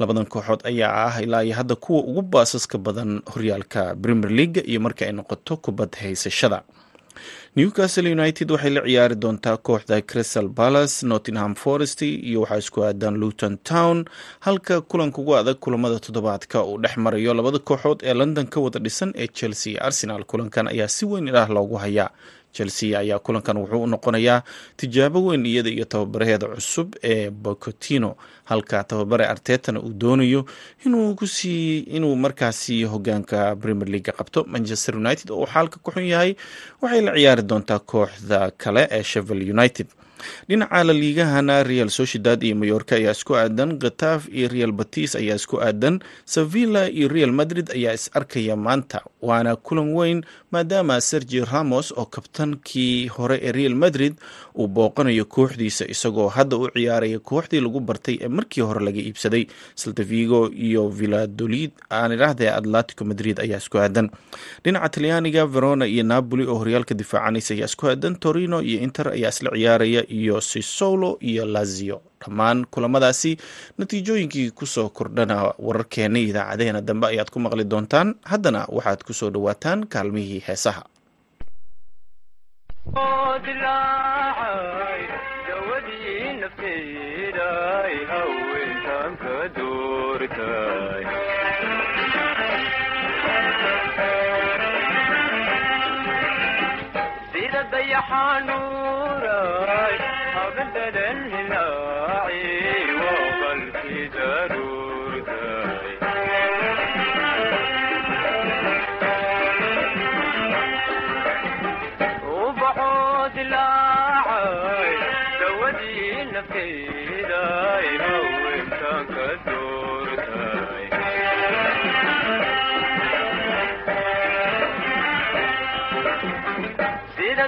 labadan 0.00 0.26
kooxood 0.32 0.60
ayaa 0.70 0.92
ah 1.08 1.16
ilaa 1.24 1.42
iyo 1.46 1.54
hadda 1.60 1.74
kuwa 1.84 2.00
ugu 2.10 2.22
baasaska 2.32 2.76
badan 2.86 3.10
horyaalka 3.32 3.80
premier 4.02 4.30
leaga 4.38 4.60
iyo 4.70 4.80
marka 4.86 5.02
ay 5.08 5.12
noqoto 5.18 5.52
kubad 5.64 5.90
haysashada 6.02 6.58
newcastle 7.56 8.06
united 8.16 8.50
waxay 8.50 8.70
la 8.76 8.80
ciyaari 8.86 9.14
doontaa 9.22 9.56
kooxda 9.56 10.00
crystal 10.10 10.48
palace 10.48 11.06
nottingham 11.06 11.54
forest 11.54 12.02
iyo 12.02 12.40
waxaa 12.40 12.58
isku 12.58 12.84
aadan 12.84 13.14
luton 13.22 13.58
town 13.58 14.04
halka 14.40 14.80
kulanka 14.80 15.18
ugu 15.22 15.36
adag 15.36 15.56
kulamada 15.64 15.98
toddobaadka 16.00 16.64
uu 16.64 16.78
dhex 16.82 16.96
marayo 16.96 17.34
labada 17.34 17.58
kooxood 17.58 18.00
ee 18.04 18.14
london 18.14 18.46
ka 18.46 18.60
wada 18.60 18.78
dhisan 18.80 19.12
ee 19.16 19.26
chelsea 19.28 19.80
arsenal. 19.82 20.24
Kulankan 20.24 20.66
ayaa 20.68 20.88
si 20.88 21.06
weyn 21.06 21.28
ilaah 21.28 21.48
loogu 21.50 21.76
hayaa 21.76 22.10
chelsea 22.56 22.98
ayaa 23.02 23.18
kulankan 23.26 23.56
wuxuu 23.62 23.82
u 23.82 23.86
noqonayaa 23.94 24.40
tijaabo 24.80 25.18
weyn 25.26 25.46
iyada 25.46 25.70
iyo 25.76 25.84
tababaraheeda 25.92 26.46
cusub 26.54 26.88
ee 27.12 27.30
bocotino 27.30 28.10
halka 28.50 28.84
tababare 28.90 29.24
artetana 29.32 29.80
uu 29.86 29.92
doonayo 30.02 30.40
inuu 30.86 31.14
ku 31.20 31.26
sii 31.26 31.78
inuu 31.96 32.14
markaasi 32.24 32.84
hogaanka 32.92 33.56
premier 33.62 33.88
leaga 33.94 34.12
qabto. 34.18 34.44
Manchester 34.52 34.96
united 34.96 35.30
oo 35.30 35.40
uu 35.42 35.46
xaalka 35.52 35.76
ku 35.84 35.90
xun 35.94 36.06
yahay 36.12 36.32
waxay 36.82 37.00
la 37.06 37.12
ciyaari 37.18 37.42
doontaa 37.50 37.78
kooxda 37.90 38.50
kale 38.62 38.82
ee 38.96 39.02
shevel 39.02 39.40
united 39.56 39.86
dhinaca 40.48 40.84
laliigahana 40.88 41.62
real 41.70 41.88
sociedad 41.98 42.42
iyo 42.42 42.56
mayorka 42.56 42.96
ayaa 43.00 43.14
isku 43.18 43.32
aadan 43.36 43.78
khataaf 43.82 44.28
iyo 44.38 44.48
real 44.54 44.72
batis 44.72 45.16
ayaa 45.20 45.36
isku 45.40 45.56
aadan 45.66 46.00
sevilla 46.24 46.82
iyo 46.90 47.08
real 47.08 47.32
madrid 47.40 47.66
ayaa 47.76 47.94
is 47.98 48.10
arkaya 48.18 48.56
maanta. 48.56 49.00
Waana 49.22 49.56
kulan 49.56 49.90
weyn 49.98 50.20
maadaama 50.52 51.00
sergi 51.00 51.40
ramos 51.52 51.92
oo 51.96 52.06
kabtankii 52.14 53.08
hore 53.08 53.36
ee 53.42 53.52
real 53.52 53.74
madrid 53.84 54.14
uu 54.58 54.66
booqanayo 54.76 55.24
kooxdiisa 55.34 55.84
isagoo 55.94 56.28
hadda 56.36 56.56
u 56.56 56.68
ciyaaraya 56.74 57.18
kooxdii 57.30 57.60
lagu 57.64 57.80
bartay 57.80 58.16
ee 58.24 58.28
markii 58.28 58.60
hore 58.68 58.80
laga 58.86 59.00
iibsaday 59.00 59.44
saltavigo 59.74 60.40
iyo 60.66 60.88
villadolid 60.98 61.70
aan 61.90 62.12
idhaahdee 62.16 62.50
atletico 62.58 63.02
madrid 63.10 63.36
ayaa 63.44 63.58
isku 63.62 63.78
aadan. 63.78 64.10
Dhinaca 64.64 64.88
talyaaniga 64.94 65.46
verona 65.54 65.86
iyo 65.86 66.02
napoli 66.12 66.44
oo 66.46 66.56
horyaalka 66.62 66.94
difaacanaysa 67.00 67.54
ayaa 67.54 67.68
isku 67.72 67.84
aadan 67.92 68.14
torino 68.24 68.58
iyo 68.62 68.78
inter 68.86 69.06
ayaa 69.16 69.28
isla 69.34 69.50
ciyaaraya 69.56 70.02
iyo 70.16 70.36
sisolo 70.50 71.10
iyo 71.30 71.44
lazio. 71.54 71.98
Dhammaan 72.20 72.58
kulamadaasi 72.72 73.32
natiijooyinkii 73.78 74.50
ku 74.58 74.64
soo 74.74 74.88
kordhana 74.96 75.36
wararkeena 75.66 76.18
idaacadeena 76.28 76.80
dambe 76.88 77.06
ayaad 77.12 77.30
ku 77.34 77.38
maqli 77.44 77.64
doontaan. 77.72 78.08
Haddana 78.30 78.60
waxaad 78.76 79.00
ku 79.06 79.12
soo 79.20 79.30
dhowaataan 79.34 79.86
kaalmihii 79.92 80.42
heesaha 80.48 80.82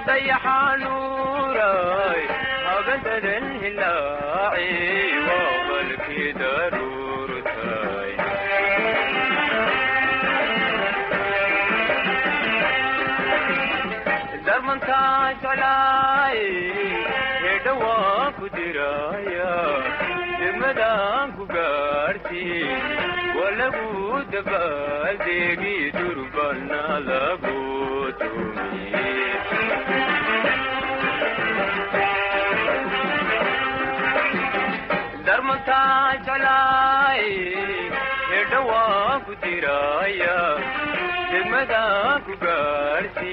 ضيحه 0.09 0.58
hedhawaan 17.45 18.31
ku 18.38 18.47
diraaya 18.57 19.53
demadaan 20.41 21.29
ku 21.38 21.45
gaadhsi 21.55 22.45
walagu 23.38 23.91
dabaaldeegi 24.35 25.77
durbana 25.99 26.83
lagootoomi 27.09 28.77
darmataa 35.27 36.14
jeclaay 36.27 37.25
hedhawaan 38.33 39.19
ku 39.27 39.33
diraaya 39.45 40.37
demadaan 41.33 42.19
ku 42.27 42.35
gaadhsi 42.45 43.33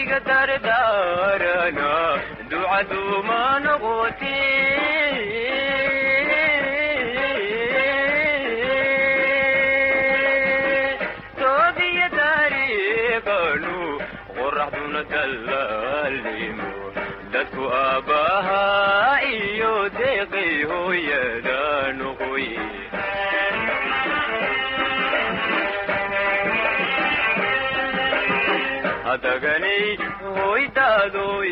iga 0.00 0.18
dardaarana 0.28 1.90
ducaduma 2.50 3.40
noqoti 3.64 4.36
toobiya 11.40 12.06
dariiqanu 12.18 13.76
qoraxduna 14.38 15.02
dallaalimo 15.12 16.70
dadku 17.34 17.64
aabbaha 17.84 18.62
iyo 19.36 19.72
deeqay 19.98 20.52
hooyadanu 20.70 22.07
dagani 29.22 29.78
hoydaadoy 30.36 31.50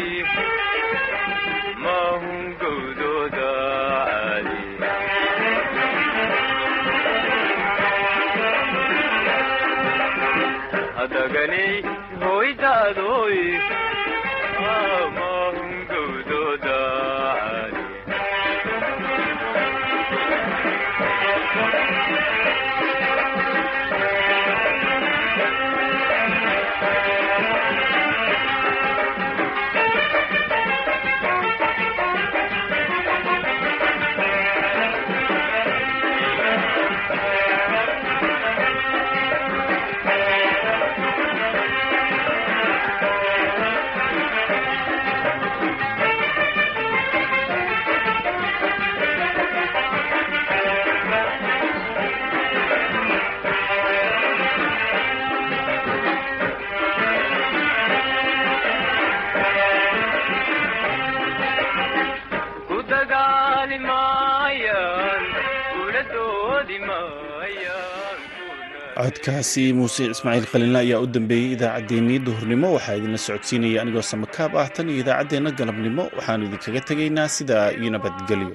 codkaasi 69.27 69.65
muuse 69.79 70.05
ismaaciil 70.15 70.47
khaliinla 70.51 70.79
ayaa 70.85 71.01
u 71.05 71.07
dambeeyey 71.15 71.51
idaacaddeenii 71.57 72.19
duhurnimo. 72.27 72.69
Waxaa 72.77 72.97
idinla 72.99 73.19
socodsiinaya 73.27 73.79
anigoo 73.83 74.05
samakaab 74.13 74.53
ah 74.63 74.69
tan 74.75 74.89
iyo 74.91 75.01
idaacaddeenna 75.05 75.51
galabnimo. 75.59 76.05
Waxaanu 76.17 76.43
idinkaga 76.49 76.81
tegaynaa 76.89 77.29
sidaa 77.37 77.67
iyo 77.81 77.91
nabadgelyo 77.95 78.55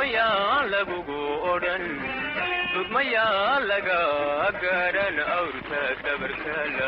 doqoyaan 0.00 0.64
lagugu 0.72 1.20
odhan 1.52 1.82
dudmayaan 2.74 3.62
laga 3.70 4.00
garan 4.62 5.16
awrta 5.36 5.82
dabarkala 6.04 6.78